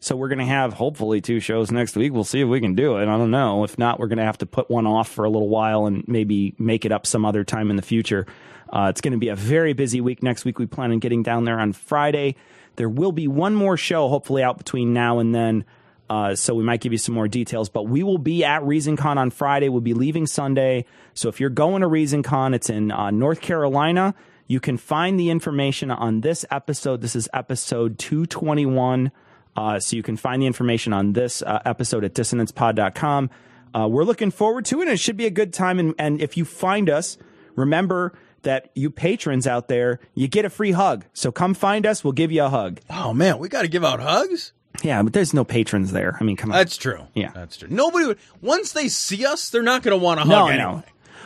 [0.03, 2.11] So we're going to have hopefully two shows next week.
[2.11, 3.03] We'll see if we can do it.
[3.03, 3.63] I don't know.
[3.63, 6.03] If not, we're going to have to put one off for a little while and
[6.07, 8.25] maybe make it up some other time in the future.
[8.69, 10.57] Uh, it's going to be a very busy week next week.
[10.57, 12.35] We plan on getting down there on Friday.
[12.77, 15.65] There will be one more show, hopefully out between now and then.
[16.11, 19.15] Uh, so we might give you some more details, but we will be at ReasonCon
[19.15, 19.69] on Friday.
[19.69, 20.83] We'll be leaving Sunday.
[21.13, 24.13] So if you're going to ReasonCon, it's in uh, North Carolina.
[24.45, 26.99] You can find the information on this episode.
[26.99, 29.13] This is episode 221.
[29.55, 33.29] Uh, so you can find the information on this uh, episode at dissonancepod.com.
[33.73, 35.79] Uh, we're looking forward to it, and it should be a good time.
[35.79, 37.17] And, and if you find us,
[37.55, 41.05] remember that you patrons out there, you get a free hug.
[41.13, 42.03] So come find us.
[42.03, 42.81] We'll give you a hug.
[42.89, 44.51] Oh man, we got to give out hugs.
[44.83, 46.17] Yeah, but there's no patrons there.
[46.19, 46.57] I mean, come on.
[46.57, 47.07] That's true.
[47.13, 47.31] Yeah.
[47.33, 47.67] That's true.
[47.71, 50.57] Nobody would once they see us, they're not going to want to hug I anyway.
[50.71, 50.83] know.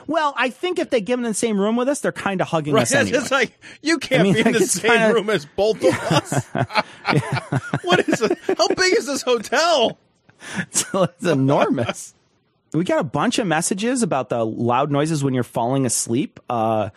[0.08, 2.48] Well, I think if they get in the same room with us, they're kind of
[2.48, 2.84] hugging Right?
[2.84, 3.18] us anyway.
[3.18, 5.78] It's like you can't I mean, be in like, the same kinda- room as both
[5.84, 6.46] of us.
[7.84, 8.38] what is it?
[8.58, 9.98] How big is this hotel?
[10.70, 12.14] So it's enormous.
[12.74, 16.40] we got a bunch of messages about the loud noises when you're falling asleep.
[16.50, 16.90] Uh,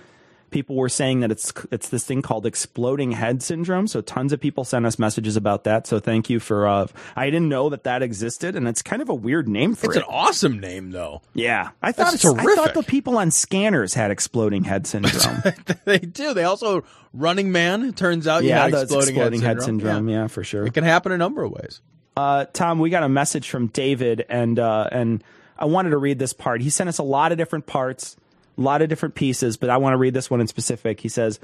[0.51, 3.87] people were saying that it's it's this thing called exploding head syndrome.
[3.87, 5.87] So tons of people sent us messages about that.
[5.87, 6.67] So thank you for.
[6.67, 6.87] Uh,
[7.17, 9.97] I didn't know that that existed, and it's kind of a weird name for It's
[9.97, 10.01] it.
[10.01, 11.23] It's an awesome name, though.
[11.35, 15.43] yeah, I thought That's it's, I thought the people on scanners had exploding head syndrome.
[15.85, 16.35] they do.
[16.35, 17.83] They also Running Man.
[17.85, 19.95] It turns out, you yeah, had exploding, exploding head head syndrome.
[19.97, 20.09] syndrome.
[20.09, 20.27] Yeah.
[20.27, 20.67] for sure.
[20.67, 21.81] It can happen a number of ways.
[22.17, 25.23] Uh, Tom, we got a message from David, and uh, and
[25.59, 26.61] I wanted to read this part.
[26.63, 28.17] He sent us a lot of different parts,
[28.59, 31.01] a lot of different pieces, but I want to read this one in specific.
[31.01, 31.39] He says,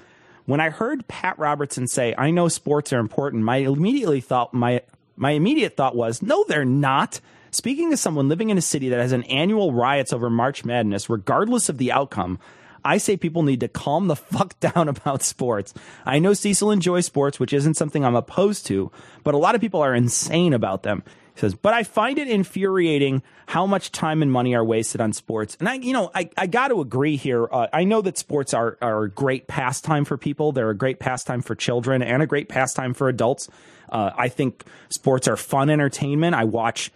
[0.45, 4.83] "When I heard Pat Robertson say, "I know sports are important," my immediately thought my
[5.17, 7.21] my immediate thought was, "No, they're not."
[7.53, 11.09] Speaking to someone living in a city that has an annual riots over March Madness,
[11.09, 12.41] regardless of the outcome,
[12.85, 15.73] I say people need to calm the fuck down about sports.
[16.05, 18.91] I know Cecil enjoys sports, which isn't something I'm opposed to,
[19.23, 21.05] but a lot of people are insane about them.
[21.35, 25.13] He says, but I find it infuriating how much time and money are wasted on
[25.13, 25.57] sports.
[25.59, 27.49] And I, you know, I, I got to agree here.
[27.51, 30.53] Uh, I know that sports are, are a great pastime for people.
[30.53, 33.49] They're a great pastime for children and a great pastime for adults.
[33.89, 36.37] Uh, I think sports are fun entertainment.
[36.37, 36.93] I watch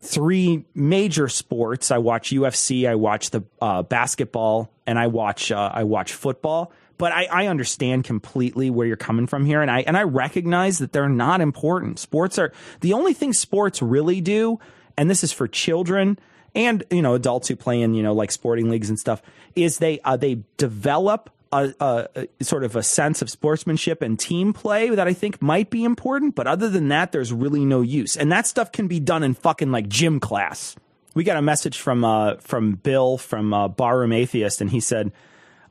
[0.00, 1.90] three major sports.
[1.90, 6.72] I watch UFC, I watch the uh, basketball, and I watch uh, I watch football.
[6.96, 10.78] But I, I understand completely where you're coming from here, and I and I recognize
[10.78, 11.98] that they're not important.
[11.98, 14.58] Sports are the only thing sports really do,
[14.96, 16.18] and this is for children
[16.54, 19.22] and you know adults who play in you know like sporting leagues and stuff.
[19.56, 24.18] Is they uh, they develop a, a, a sort of a sense of sportsmanship and
[24.18, 26.34] team play that I think might be important.
[26.34, 28.16] But other than that, there's really no use.
[28.16, 30.74] And that stuff can be done in fucking like gym class.
[31.14, 35.12] We got a message from uh, from Bill from uh, Barroom Atheist, and he said,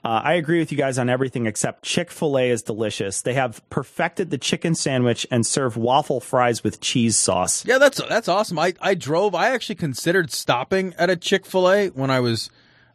[0.03, 3.21] uh, "I agree with you guys on everything except Chick Fil A is delicious.
[3.21, 7.65] They have perfected the chicken sandwich and serve waffle fries with cheese sauce.
[7.65, 8.59] Yeah, that's that's awesome.
[8.59, 9.35] I I drove.
[9.35, 12.49] I actually considered stopping at a Chick Fil A when I was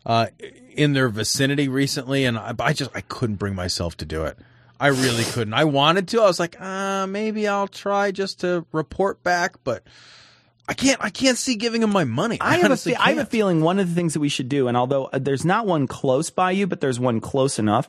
[0.06, 0.26] uh,
[0.74, 4.38] in their vicinity recently, and I, I just I couldn't bring myself to do it.
[4.80, 5.54] I really couldn't.
[5.54, 6.22] I wanted to.
[6.22, 9.82] I was like, uh, maybe I'll try just to report back, but
[10.68, 11.02] I can't.
[11.02, 12.38] I can't see giving him my money.
[12.40, 14.48] I have, a fe- I have a feeling one of the things that we should
[14.50, 17.88] do, and although uh, there's not one close by you, but there's one close enough.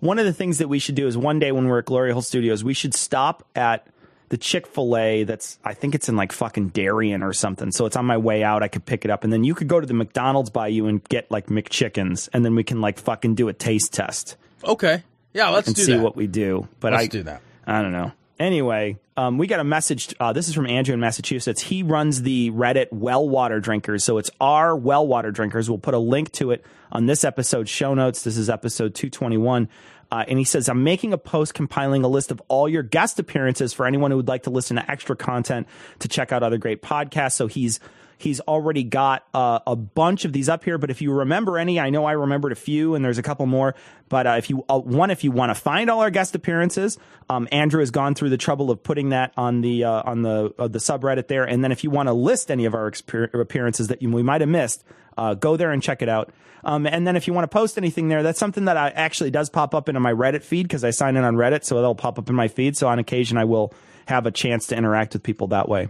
[0.00, 2.12] One of the things that we should do is one day when we're at Glory
[2.12, 3.86] Hole Studios, we should stop at
[4.28, 7.70] the Chick fil A that's, I think it's in like fucking Darien or something.
[7.70, 8.62] So it's on my way out.
[8.62, 9.24] I could pick it up.
[9.24, 12.28] And then you could go to the McDonald's by you and get like McChickens.
[12.32, 15.02] And then we can like fucking do a taste test Okay.
[15.32, 16.02] Yeah, let's and do see that.
[16.02, 16.66] what we do.
[16.80, 17.40] But Let's I do that.
[17.66, 18.12] I don't know.
[18.38, 20.14] Anyway, um, we got a message.
[20.20, 21.62] Uh, this is from Andrew in Massachusetts.
[21.62, 24.04] He runs the Reddit Well Water Drinkers.
[24.04, 25.70] So it's our Well Water Drinkers.
[25.70, 28.22] We'll put a link to it on this episode's show notes.
[28.24, 29.68] This is episode 221.
[30.12, 33.18] Uh, and he says, I'm making a post compiling a list of all your guest
[33.18, 35.66] appearances for anyone who would like to listen to extra content
[36.00, 37.32] to check out other great podcasts.
[37.32, 37.80] So he's
[38.18, 41.78] He's already got uh, a bunch of these up here, but if you remember any,
[41.78, 43.74] I know I remembered a few, and there's a couple more.
[44.08, 46.98] But uh, if you uh, one, if you want to find all our guest appearances,
[47.28, 50.54] um, Andrew has gone through the trouble of putting that on the uh, on the
[50.58, 51.44] uh, the subreddit there.
[51.44, 54.22] And then if you want to list any of our exper- appearances that you, we
[54.22, 54.82] might have missed,
[55.18, 56.32] uh, go there and check it out.
[56.64, 59.30] Um, and then if you want to post anything there, that's something that I actually
[59.30, 61.94] does pop up into my Reddit feed because I sign in on Reddit, so it'll
[61.94, 62.76] pop up in my feed.
[62.76, 63.72] So on occasion, I will
[64.08, 65.88] have a chance to interact with people that way.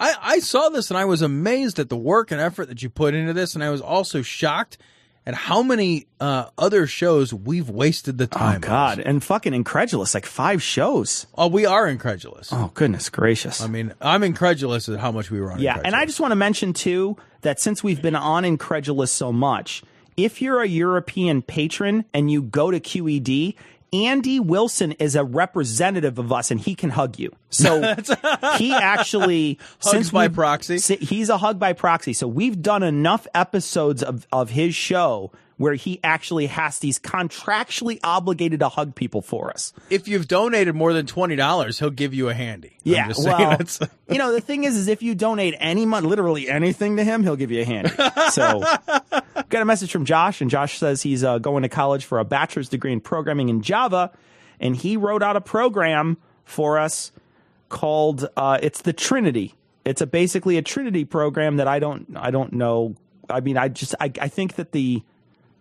[0.00, 2.88] I, I saw this and I was amazed at the work and effort that you
[2.90, 4.78] put into this, and I was also shocked
[5.26, 8.60] at how many uh, other shows we've wasted the Oh time.
[8.62, 11.26] God, and fucking incredulous, like five shows.
[11.36, 12.50] Oh, we are incredulous.
[12.52, 13.60] Oh goodness gracious.
[13.60, 15.60] I mean, I'm incredulous at how much we were on.
[15.60, 19.32] Yeah, and I just want to mention too that since we've been on Incredulous so
[19.32, 19.82] much,
[20.16, 23.54] if you're a European patron and you go to QED,
[23.92, 27.32] Andy Wilson is a representative of us and he can hug you.
[27.50, 27.94] So
[28.56, 30.78] he actually Hugs since by proxy?
[30.96, 32.12] He's a hug by proxy.
[32.12, 38.00] So we've done enough episodes of, of his show where he actually has these contractually
[38.02, 39.74] obligated to hug people for us.
[39.90, 42.78] if you've donated more than twenty dollars, he'll give you a handy.
[42.82, 43.58] Yeah, well,
[44.08, 47.22] you know, the thing is, is if you donate any money, literally anything to him,
[47.24, 47.92] he'll give you a hand.
[48.30, 48.60] So,
[49.50, 52.24] got a message from Josh, and Josh says he's uh, going to college for a
[52.24, 54.12] bachelor's degree in programming in Java,
[54.60, 57.12] and he wrote out a program for us
[57.68, 59.56] called uh, it's the Trinity.
[59.84, 62.94] It's a basically a Trinity program that I don't I don't know.
[63.28, 65.02] I mean, I just I, I think that the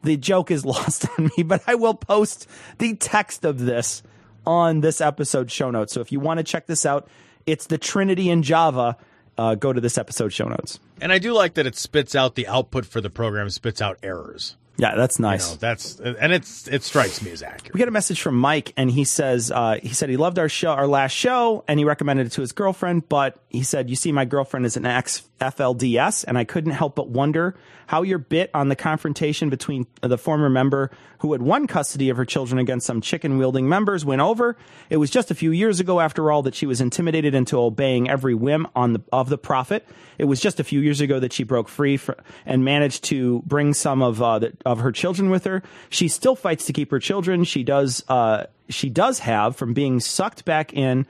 [0.04, 2.47] the joke is lost on me, but I will post
[2.78, 4.04] the text of this
[4.45, 5.93] on this episode show notes.
[5.93, 7.08] So if you want to check this out,
[7.45, 8.97] it's the Trinity in Java.
[9.38, 10.80] Uh, go to this episode show notes.
[11.00, 13.97] and I do like that it spits out the output for the program spits out
[14.04, 14.58] errors.
[14.80, 15.52] Yeah, that's You nice.
[15.52, 17.74] know, that's and it's it strikes me as accurate.
[17.74, 20.50] We get a message from Mike, and he says uh, he said he loved our
[20.50, 23.10] show, our last show, and he recommended it to his girlfriend.
[23.10, 26.96] But he said, "You see, my girlfriend is an ex FLDS, and I couldn't help
[26.96, 27.56] but wonder
[27.88, 32.18] how your bit on the confrontation between the former member who had won custody of
[32.18, 34.56] her children against some chicken wielding members went over.
[34.90, 38.10] It was just a few years ago, after all, that she was intimidated into obeying
[38.10, 39.86] every whim on the of the prophet.
[40.18, 42.14] It was just a few years ago that she broke free fr-
[42.46, 45.64] and managed to bring some of uh, the, of her children with her.
[45.90, 47.44] She still fights to keep her children.
[47.44, 48.04] She does.
[48.08, 51.08] Uh, she does have from being sucked back in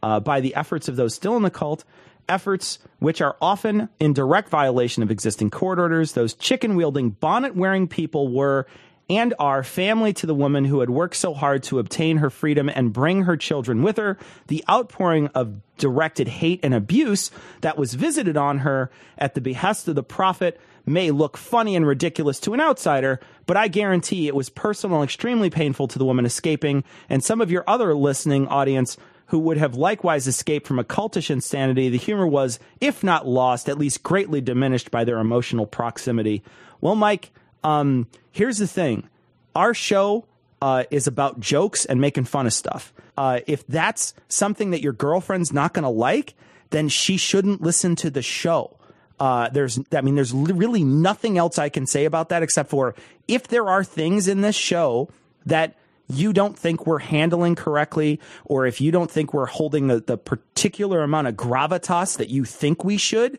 [0.00, 1.84] uh, by the efforts of those still in the cult.
[2.28, 6.12] Efforts which are often in direct violation of existing court orders.
[6.12, 8.68] Those chicken wielding, bonnet wearing people were
[9.10, 12.70] and our family to the woman who had worked so hard to obtain her freedom
[12.72, 14.16] and bring her children with her.
[14.46, 18.88] The outpouring of directed hate and abuse that was visited on her
[19.18, 23.56] at the behest of the prophet may look funny and ridiculous to an outsider, but
[23.56, 27.64] I guarantee it was personal extremely painful to the woman escaping and some of your
[27.66, 28.96] other listening audience
[29.26, 33.68] who would have likewise escaped from a cultish insanity, the humor was, if not lost,
[33.68, 36.42] at least greatly diminished by their emotional proximity.
[36.80, 37.30] Well, Mike,
[37.64, 39.08] um, here's the thing
[39.54, 40.26] our show
[40.62, 42.92] uh, is about jokes and making fun of stuff.
[43.16, 46.34] Uh, if that's something that your girlfriend's not going to like,
[46.70, 48.76] then she shouldn't listen to the show.
[49.18, 52.94] Uh, there's, I mean, there's really nothing else I can say about that except for
[53.28, 55.10] if there are things in this show
[55.44, 55.76] that
[56.08, 60.16] you don't think we're handling correctly, or if you don't think we're holding the, the
[60.16, 63.38] particular amount of gravitas that you think we should,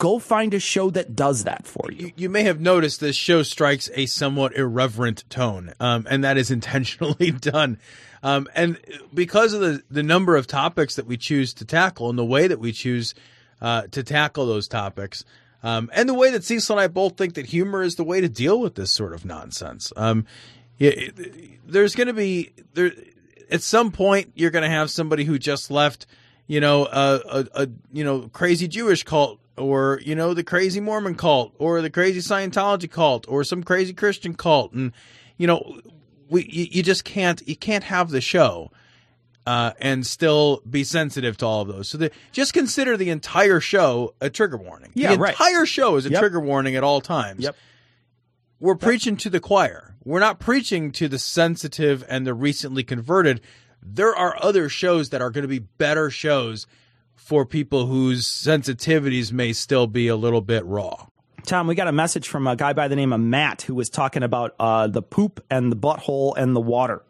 [0.00, 2.06] go find a show that does that for you.
[2.06, 6.38] You, you may have noticed this show strikes a somewhat irreverent tone, um, and that
[6.38, 7.78] is intentionally done.
[8.22, 8.78] Um, and
[9.12, 12.48] because of the, the number of topics that we choose to tackle and the way
[12.48, 13.14] that we choose
[13.60, 15.24] uh, to tackle those topics,
[15.62, 18.22] um, and the way that Cecil and I both think that humor is the way
[18.22, 19.92] to deal with this sort of nonsense.
[19.96, 20.24] Um,
[20.78, 22.92] yeah, it- there's going to be there
[23.50, 26.06] at some point you're going to have somebody who just left,
[26.46, 30.80] you know, a, a, a you know crazy Jewish cult or you know the crazy
[30.80, 34.92] Mormon cult or the crazy Scientology cult or some crazy Christian cult, and
[35.36, 35.80] you know
[36.28, 38.70] we you, you just can't you can't have the show
[39.46, 41.88] uh, and still be sensitive to all of those.
[41.88, 44.92] So the, just consider the entire show a trigger warning.
[44.94, 45.30] Yeah, the right.
[45.32, 46.20] entire show is a Yep.
[46.20, 47.44] trigger warning at all times.
[47.44, 47.56] Yep.
[48.58, 49.96] We're preaching to the choir.
[50.04, 53.40] We're not preaching to the sensitive and the recently converted.
[53.82, 56.66] There are other shows that are going to be better shows
[57.20, 61.06] for people whose sensitivities may still be a little bit raw.
[61.44, 63.88] Tom, we got a message from a guy by the name of Matt who was
[63.88, 67.02] talking about uh, the poop and the butthole and the water.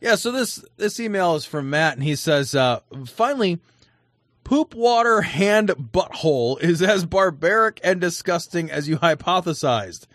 [0.00, 3.58] Yeah, so this this email is from Matt, and he says, uh, finally,
[4.44, 10.06] poop water hand butthole is as barbaric and disgusting as you hypothesized.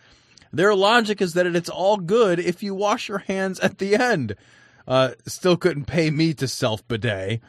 [0.52, 4.36] Their logic is that it's all good if you wash your hands at the end.
[4.88, 7.42] Uh, still couldn't pay me to self bidet.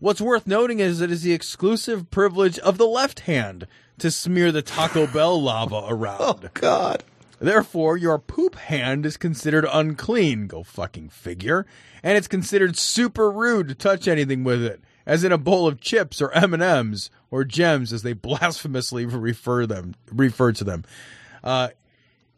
[0.00, 3.66] What's worth noting is it is the exclusive privilege of the left hand
[3.98, 6.20] to smear the Taco Bell lava around.
[6.46, 7.04] Oh God.
[7.38, 10.46] Therefore, your poop hand is considered unclean.
[10.46, 11.66] Go fucking figure.
[12.02, 15.82] And it's considered super rude to touch anything with it, as in a bowl of
[15.82, 20.82] chips or M and M's or gems, as they blasphemously refer them refer to them.
[21.44, 21.68] Uh,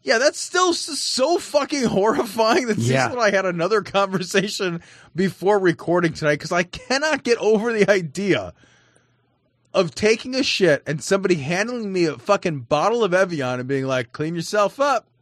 [0.03, 3.11] yeah, that's still so fucking horrifying that Yeah.
[3.11, 4.81] And I had another conversation
[5.15, 8.53] before recording tonight because I cannot get over the idea
[9.73, 13.85] of taking a shit and somebody handing me a fucking bottle of Evian and being
[13.85, 15.07] like, clean yourself up.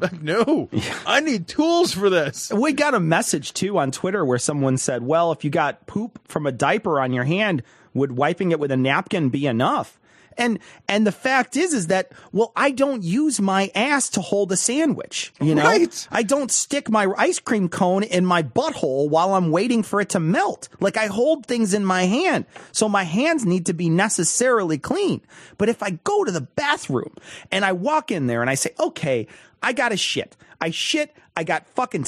[0.00, 0.68] Like, no,
[1.04, 2.52] I need tools for this.
[2.54, 6.20] We got a message too on Twitter where someone said, "Well, if you got poop
[6.28, 7.64] from a diaper on your hand,
[7.94, 9.97] would wiping it with a napkin be enough?"
[10.38, 14.52] And and the fact is is that well, I don't use my ass to hold
[14.52, 15.64] a sandwich, you know?
[15.64, 16.08] Right.
[16.10, 20.10] I don't stick my ice cream cone in my butthole while I'm waiting for it
[20.10, 20.68] to melt.
[20.80, 22.46] Like I hold things in my hand.
[22.72, 25.20] So my hands need to be necessarily clean.
[25.58, 27.14] But if I go to the bathroom
[27.50, 29.26] and I walk in there and I say, "Okay,
[29.62, 32.04] I got to shit." I shit, I got fucking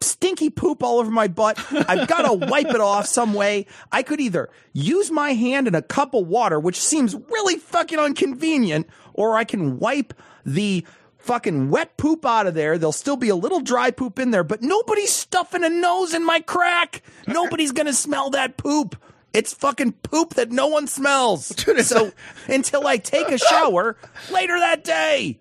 [0.00, 1.58] stinky poop all over my butt.
[1.72, 3.66] I've got to wipe it off some way.
[3.90, 7.98] I could either use my hand in a cup of water, which seems really fucking
[7.98, 10.84] inconvenient, or I can wipe the
[11.18, 12.78] fucking wet poop out of there.
[12.78, 16.24] There'll still be a little dry poop in there, but nobody's stuffing a nose in
[16.24, 17.02] my crack.
[17.26, 18.96] Nobody's going to smell that poop.
[19.32, 21.52] It's fucking poop that no one smells.
[21.82, 22.12] So
[22.48, 23.96] until I take a shower
[24.30, 25.40] later that day.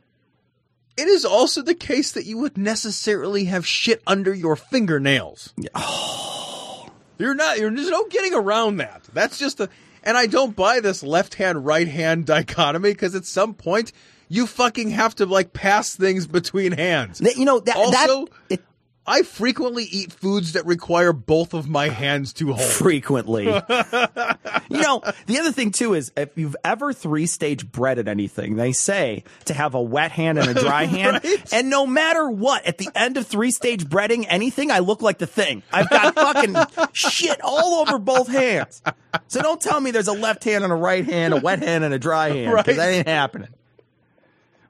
[0.98, 5.54] It is also the case that you would necessarily have shit under your fingernails.
[5.58, 5.70] Yeah.
[5.76, 6.90] Oh.
[7.18, 7.58] You're not.
[7.58, 9.04] You're, there's no getting around that.
[9.14, 9.70] That's just a.
[10.04, 13.94] And I don't buy this left hand right hand dichotomy because at some point
[14.28, 17.22] you fucking have to like pass things between hands.
[17.22, 18.28] You know that also.
[18.50, 18.60] that
[19.08, 22.62] I frequently eat foods that require both of my hands to hold.
[22.62, 23.46] frequently.
[23.46, 28.72] you know, the other thing too is if you've ever three stage breaded anything, they
[28.72, 31.24] say to have a wet hand and a dry hand.
[31.52, 35.20] And no matter what, at the end of three stage breading anything, I look like
[35.20, 35.62] the thing.
[35.72, 36.56] I've got fucking
[36.94, 38.82] shit all over both hands.
[39.28, 41.84] So don't tell me there's a left hand and a right hand, a wet hand
[41.84, 43.50] and a dry hand, because that ain't happening.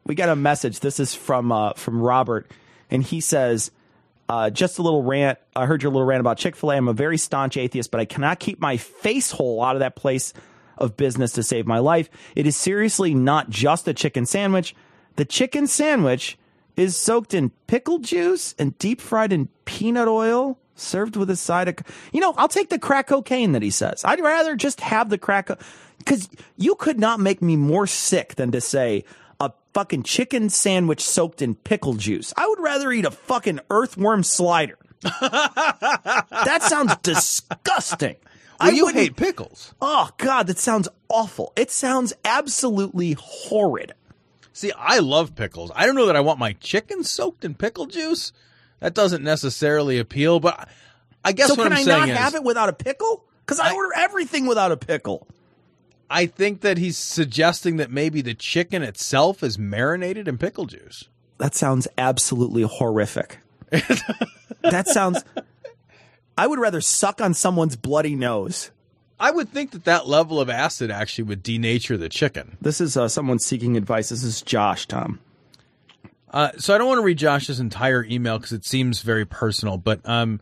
[0.06, 0.82] We got a message.
[0.82, 2.52] This is from uh, from Robert,
[2.92, 3.72] and he says,
[4.30, 5.38] uh, "Just a little rant.
[5.56, 6.76] I heard your little rant about Chick Fil A.
[6.78, 9.96] I'm a very staunch atheist, but I cannot keep my face hole out of that
[9.96, 10.34] place
[10.78, 12.10] of business to save my life.
[12.36, 14.76] It is seriously not just a chicken sandwich.
[15.16, 16.38] The chicken sandwich
[16.76, 21.70] is soaked in pickle juice and deep fried in peanut oil." Served with a side
[21.70, 21.76] of,
[22.12, 24.04] you know, I'll take the crack cocaine that he says.
[24.04, 25.50] I'd rather just have the crack,
[26.00, 29.06] because you could not make me more sick than to say
[29.76, 32.34] fucking chicken sandwich soaked in pickle juice.
[32.38, 34.78] I would rather eat a fucking earthworm slider.
[35.02, 38.16] that sounds disgusting.
[38.62, 39.74] Well, I you wouldn't- hate pickles.
[39.82, 41.52] Oh God, that sounds awful.
[41.58, 43.94] It sounds absolutely horrid.
[44.54, 45.72] See, I love pickles.
[45.76, 48.32] I don't know that I want my chicken soaked in pickle juice.
[48.80, 50.70] That doesn't necessarily appeal, but
[51.26, 53.26] I guess so can I'm I not is, have it without a pickle?
[53.46, 55.28] Because I, order everything without a pickle.
[56.16, 61.10] I think that he's suggesting that maybe the chicken itself is marinated in pickle juice.
[61.40, 63.40] That sounds absolutely horrific.
[64.62, 65.26] that sounds.
[66.38, 68.72] I would rather suck on someone's bloody nose.
[69.20, 72.56] I would think that that level of acid actually would denature the chicken.
[72.62, 74.08] This is uh, someone seeking advice.
[74.08, 75.20] This is Josh, Tom.
[76.32, 79.78] Uh, so I don't want to read Josh's entire email because it seems very personal,
[79.78, 80.40] but um,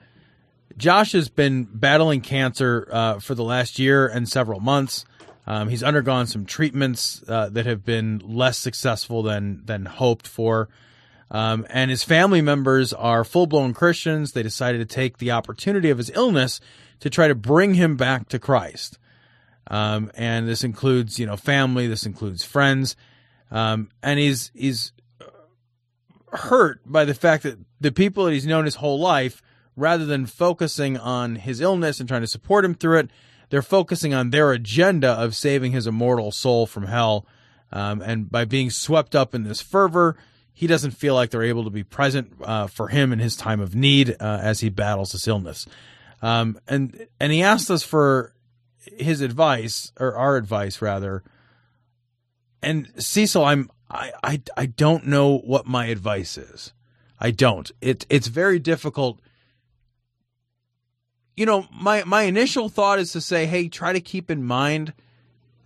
[0.77, 5.05] Josh has been battling cancer uh, for the last year and several months.
[5.45, 10.69] Um, he's undergone some treatments uh, that have been less successful than than hoped for.
[11.31, 14.31] Um, and his family members are full blown Christians.
[14.31, 16.61] They decided to take the opportunity of his illness
[16.99, 18.99] to try to bring him back to Christ.
[19.67, 21.87] Um, and this includes, you know, family.
[21.87, 22.95] This includes friends.
[23.51, 24.93] Um, and he's he's
[26.31, 29.41] hurt by the fact that the people that he's known his whole life,
[29.75, 33.11] rather than focusing on his illness and trying to support him through it,
[33.53, 37.27] they're focusing on their agenda of saving his immortal soul from hell.
[37.71, 40.17] Um, and by being swept up in this fervor,
[40.51, 43.59] he doesn't feel like they're able to be present uh, for him in his time
[43.59, 45.67] of need uh, as he battles this illness.
[46.23, 48.33] Um, and and he asked us for
[48.97, 51.21] his advice or our advice rather.
[52.63, 56.73] And Cecil, I'm I, I I don't know what my advice is.
[57.19, 57.69] I don't.
[57.81, 59.19] It it's very difficult.
[61.35, 64.93] You know, my my initial thought is to say, hey, try to keep in mind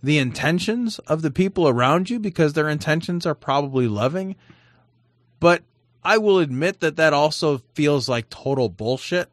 [0.02, 4.36] the intentions of the people around you because their intentions are probably loving.
[5.40, 5.62] But
[6.02, 9.28] I will admit that that also feels like total bullshit.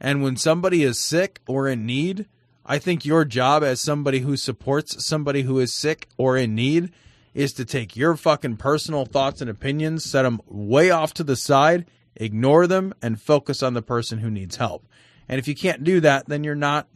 [0.00, 2.26] And when somebody is sick or in need,
[2.64, 6.92] I think your job as somebody who supports somebody who is sick or in need
[7.34, 11.36] is to take your fucking personal thoughts and opinions, set them way off to the
[11.36, 14.84] side, ignore them, and focus on the person who needs help.
[15.30, 16.88] And if you can't do that, then you're not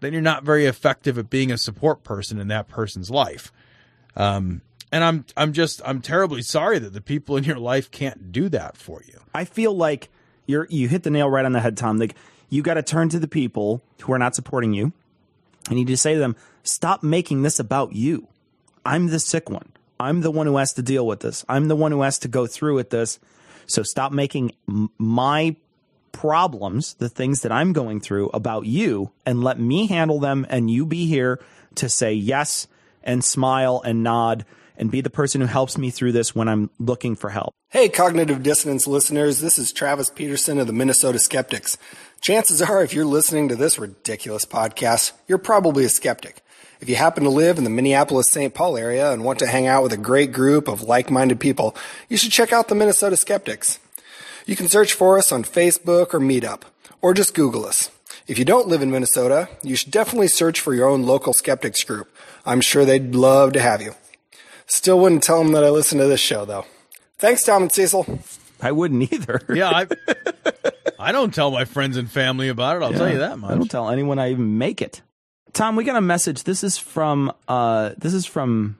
[0.00, 3.52] then you're not very effective at being a support person in that person's life.
[4.16, 8.32] Um, and I'm I'm just I'm terribly sorry that the people in your life can't
[8.32, 9.20] do that for you.
[9.34, 10.08] I feel like
[10.46, 11.98] you're you hit the nail right on the head, Tom.
[11.98, 12.14] Like
[12.48, 14.94] you got to turn to the people who are not supporting you,
[15.68, 18.26] and you just say to them, "Stop making this about you.
[18.86, 19.70] I'm the sick one.
[20.00, 21.44] I'm the one who has to deal with this.
[21.46, 23.18] I'm the one who has to go through with this.
[23.66, 24.52] So stop making
[24.96, 25.56] my
[26.18, 30.46] problems, the things that I'm going through, about you, and let me handle them.
[30.48, 31.38] And you be here
[31.76, 32.66] to say yes
[33.04, 34.44] and smile and nod."
[34.80, 37.52] And be the person who helps me through this when I'm looking for help.
[37.68, 41.76] Hey, Cognitive Dissonance listeners, this is Travis Peterson of the Minnesota Skeptics.
[42.20, 46.42] Chances are, if you're listening to this ridiculous podcast, you're probably a skeptic.
[46.80, 48.54] If you happen to live in the Minneapolis St.
[48.54, 51.74] Paul area and want to hang out with a great group of like minded people,
[52.08, 53.80] you should check out the Minnesota Skeptics.
[54.48, 56.62] You can search for us on Facebook or Meetup,
[57.02, 57.90] or just Google us.
[58.26, 61.84] If you don't live in Minnesota, you should definitely search for your own local skeptics
[61.84, 62.10] group.
[62.46, 63.92] I'm sure they'd love to have you.
[64.66, 66.64] Still wouldn't tell them that I listen to this show, though.
[67.18, 68.20] Thanks, Tom and Cecil.
[68.58, 69.42] I wouldn't either.
[69.50, 69.86] Yeah, I
[70.98, 72.82] I don't tell my friends and family about it.
[72.82, 73.50] I'll tell you that much.
[73.50, 75.02] I don't tell anyone I even make it.
[75.52, 76.44] Tom, we got a message.
[76.44, 78.78] This is from uh this is from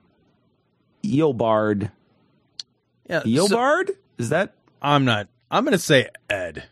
[1.04, 1.90] Eobard.
[3.06, 3.90] Yeah, Eobard?
[4.16, 5.28] is that I'm not.
[5.50, 6.64] I'm going to say Ed.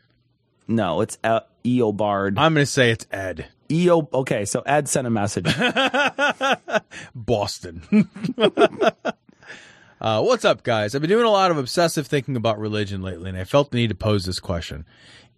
[0.69, 1.17] No, it's
[1.65, 2.35] Eobard.
[2.39, 3.47] I'm going to say it's Ed.
[3.71, 5.47] Eo Okay, so Ed sent a message.
[7.15, 7.83] Boston.
[10.01, 10.95] uh, what's up, guys?
[10.95, 13.79] I've been doing a lot of obsessive thinking about religion lately, and I felt the
[13.79, 14.85] need to pose this question.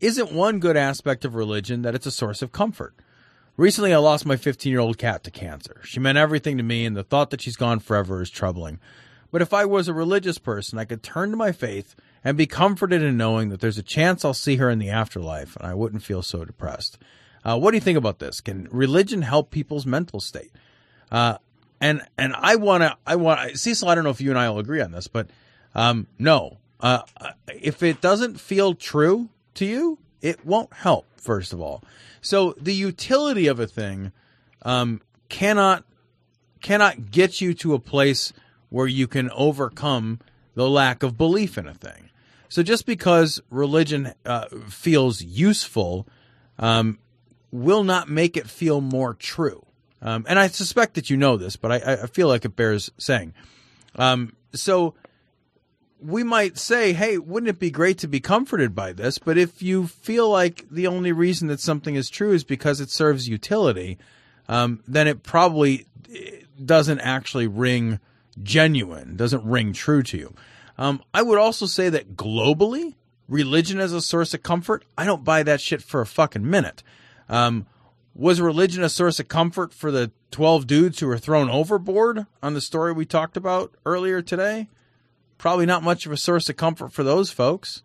[0.01, 2.95] Isn't one good aspect of religion that it's a source of comfort?
[3.57, 5.81] Recently, I lost my 15 year old cat to cancer.
[5.85, 8.81] She meant everything to me, and the thought that she's gone forever is troubling.
[9.31, 11.95] But if I was a religious person, I could turn to my faith
[12.25, 15.57] and be comforted in knowing that there's a chance I'll see her in the afterlife,
[15.57, 16.99] and I wouldn't feel so depressed.
[17.45, 18.41] Uh, what do you think about this?
[18.41, 20.53] Can religion help people's mental state?
[21.11, 21.39] Uh,
[21.81, 23.89] and and I want to I want Cecil.
[23.89, 25.29] I don't know if you and I will agree on this, but
[25.75, 26.59] um, no.
[26.81, 27.03] Uh,
[27.49, 31.07] if it doesn't feel true to you, it won't help.
[31.17, 31.83] First of all,
[32.21, 34.13] so the utility of a thing
[34.63, 35.85] um, cannot
[36.61, 38.33] cannot get you to a place
[38.69, 40.21] where you can overcome
[40.59, 42.11] the lack of belief in a thing.
[42.49, 46.05] So just because religion uh, feels useful
[46.59, 46.99] um,
[47.53, 49.65] will not make it feel more true.
[50.03, 52.91] Um, and I suspect that you know this, but I, I feel like it bears
[52.99, 53.35] saying.
[53.95, 54.95] Um, so
[56.01, 59.19] we might say, hey, wouldn't it be great to be comforted by this?
[59.19, 62.91] But if you feel like the only reason that something is true is because it
[62.91, 63.97] serves utility,
[64.49, 68.01] um, then it probably eh, doesn't actually ring
[68.43, 70.35] genuine, doesn't ring true to you.
[70.77, 72.95] Um, I would also say that globally,
[73.29, 76.83] religion as a source of comfort, I don't buy that shit for a fucking minute.
[77.29, 77.67] Um,
[78.15, 82.55] was religion a source of comfort for the 12 dudes who were thrown overboard on
[82.55, 84.69] the story we talked about earlier today?
[85.37, 87.83] Probably not much of a source of comfort for those folks.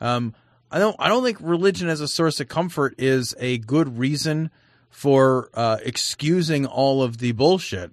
[0.00, 0.34] Um,
[0.70, 0.96] I don't.
[0.98, 4.50] I don't think religion as a source of comfort is a good reason
[4.90, 7.92] for uh, excusing all of the bullshit.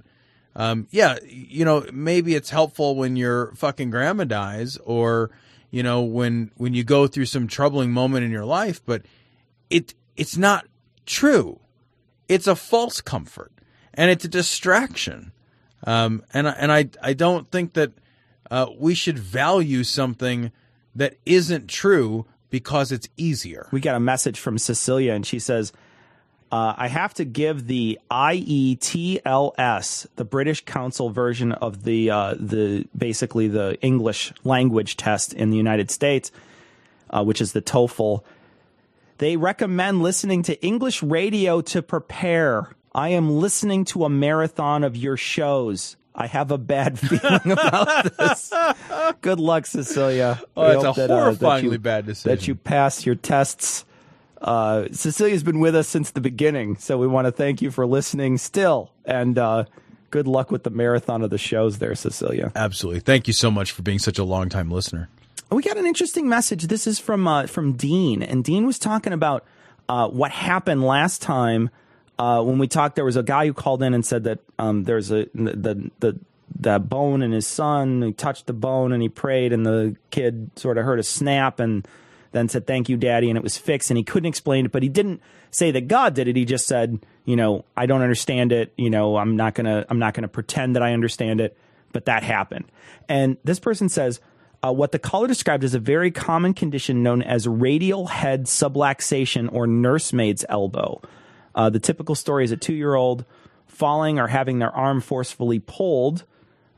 [0.55, 5.31] Um, yeah, you know, maybe it's helpful when your fucking grandma dies, or
[5.71, 8.81] you know, when when you go through some troubling moment in your life.
[8.85, 9.03] But
[9.69, 10.67] it it's not
[11.05, 11.59] true.
[12.29, 13.51] It's a false comfort,
[13.93, 15.31] and it's a distraction.
[15.85, 17.91] Um, and and I I don't think that
[18.51, 20.51] uh, we should value something
[20.95, 23.67] that isn't true because it's easier.
[23.71, 25.73] We got a message from Cecilia, and she says,
[26.53, 32.85] uh, I have to give the IELTS, the British Council version of the uh, the
[32.95, 36.31] basically the English language test in the United States,
[37.09, 38.23] uh, which is the TOEFL.
[39.17, 42.69] They recommend listening to English radio to prepare.
[42.93, 45.97] I am listening to a marathon of your shows.
[46.13, 48.53] I have a bad feeling about this.
[49.21, 50.39] Good luck, Cecilia.
[50.55, 52.29] Oh, it's a that, uh, that horrifyingly you- bad decision.
[52.29, 53.85] That you pass your tests.
[54.43, 57.85] Uh, Cecilia's been with us since the beginning, so we want to thank you for
[57.85, 58.91] listening still.
[59.05, 59.65] And uh,
[60.11, 62.51] good luck with the marathon of the shows there, Cecilia.
[62.55, 62.99] Absolutely.
[62.99, 65.09] Thank you so much for being such a long time listener.
[65.49, 66.63] We got an interesting message.
[66.63, 69.45] This is from uh, from Dean, and Dean was talking about
[69.87, 71.69] uh, what happened last time
[72.17, 72.95] uh, when we talked.
[72.95, 76.19] There was a guy who called in and said that um, there's a the the
[76.59, 78.01] that bone in his son.
[78.01, 81.59] He touched the bone and he prayed, and the kid sort of heard a snap
[81.59, 81.87] and
[82.33, 83.89] then said thank you, daddy, and it was fixed.
[83.89, 86.35] And he couldn't explain it, but he didn't say that God did it.
[86.35, 88.73] He just said, you know, I don't understand it.
[88.75, 91.57] You know, I'm not gonna I'm not gonna pretend that I understand it,
[91.93, 92.65] but that happened.
[93.07, 94.19] And this person says
[94.63, 99.51] uh, what the caller described as a very common condition known as radial head subluxation
[99.53, 101.01] or nursemaid's elbow.
[101.55, 103.25] Uh, the typical story is a two year old
[103.67, 106.23] falling or having their arm forcefully pulled,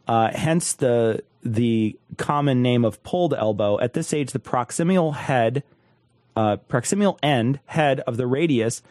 [0.08, 3.80] uh, hence the the common name of pulled elbow.
[3.80, 5.64] At this age, the proximal head,
[6.36, 8.82] uh, proximal end head of the radius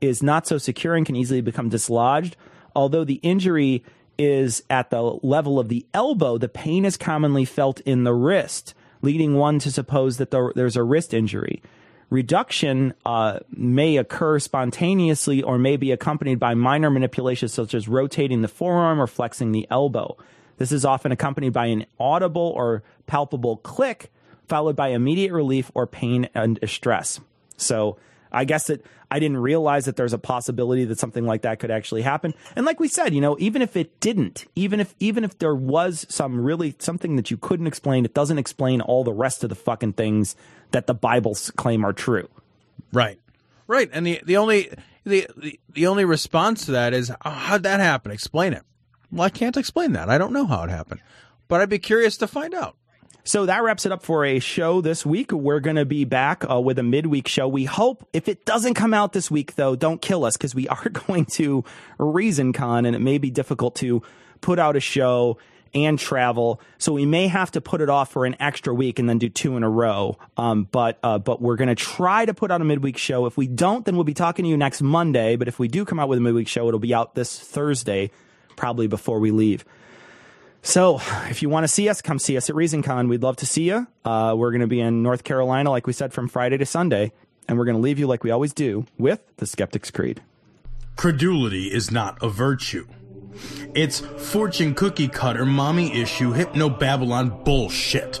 [0.00, 2.36] is not so secure and can easily become dislodged.
[2.74, 3.82] Although the injury
[4.18, 8.72] is at the level of the elbow, the pain is commonly felt in the wrist,
[9.02, 11.60] leading one to suppose that there- there's a wrist injury.
[12.08, 18.42] Reduction uh, may occur spontaneously or may be accompanied by minor manipulations such as rotating
[18.42, 20.16] the forearm or flexing the elbow.
[20.58, 24.10] This is often accompanied by an audible or palpable click,
[24.48, 27.20] followed by immediate relief or pain and distress.
[27.56, 27.98] So
[28.32, 31.70] I guess that I didn't realize that there's a possibility that something like that could
[31.70, 32.34] actually happen.
[32.56, 35.54] And like we said, you know, even if it didn't, even if even if there
[35.54, 39.50] was some really something that you couldn't explain, it doesn't explain all the rest of
[39.50, 40.34] the fucking things
[40.72, 42.28] that the Bibles claim are true.
[42.92, 43.18] Right.
[43.68, 43.88] Right.
[43.92, 44.70] And the, the only
[45.04, 48.10] the, the the only response to that is "Oh, how'd that happen?
[48.10, 48.62] Explain it.
[49.10, 50.08] Well, I can't explain that.
[50.08, 51.00] I don't know how it happened.
[51.48, 52.76] But I'd be curious to find out.
[53.24, 55.32] So that wraps it up for a show this week.
[55.32, 57.48] We're going to be back uh, with a midweek show.
[57.48, 60.68] We hope if it doesn't come out this week, though, don't kill us because we
[60.68, 61.64] are going to
[61.98, 64.02] ReasonCon and it may be difficult to
[64.40, 65.38] put out a show
[65.74, 66.60] and travel.
[66.78, 69.28] So we may have to put it off for an extra week and then do
[69.28, 70.18] two in a row.
[70.36, 73.26] Um, but uh, but we're going to try to put out a midweek show.
[73.26, 75.36] If we don't, then we'll be talking to you next Monday.
[75.36, 78.10] But if we do come out with a midweek show, it'll be out this Thursday,
[78.56, 79.64] probably before we leave.
[80.62, 83.08] So, if you want to see us, come see us at ReasonCon.
[83.08, 83.86] We'd love to see you.
[84.04, 87.12] Uh, we're going to be in North Carolina, like we said, from Friday to Sunday.
[87.46, 90.22] And we're going to leave you, like we always do, with the Skeptic's Creed.
[90.96, 92.88] Credulity is not a virtue.
[93.74, 98.20] It's fortune cookie cutter, mommy issue, hypno Babylon bullshit.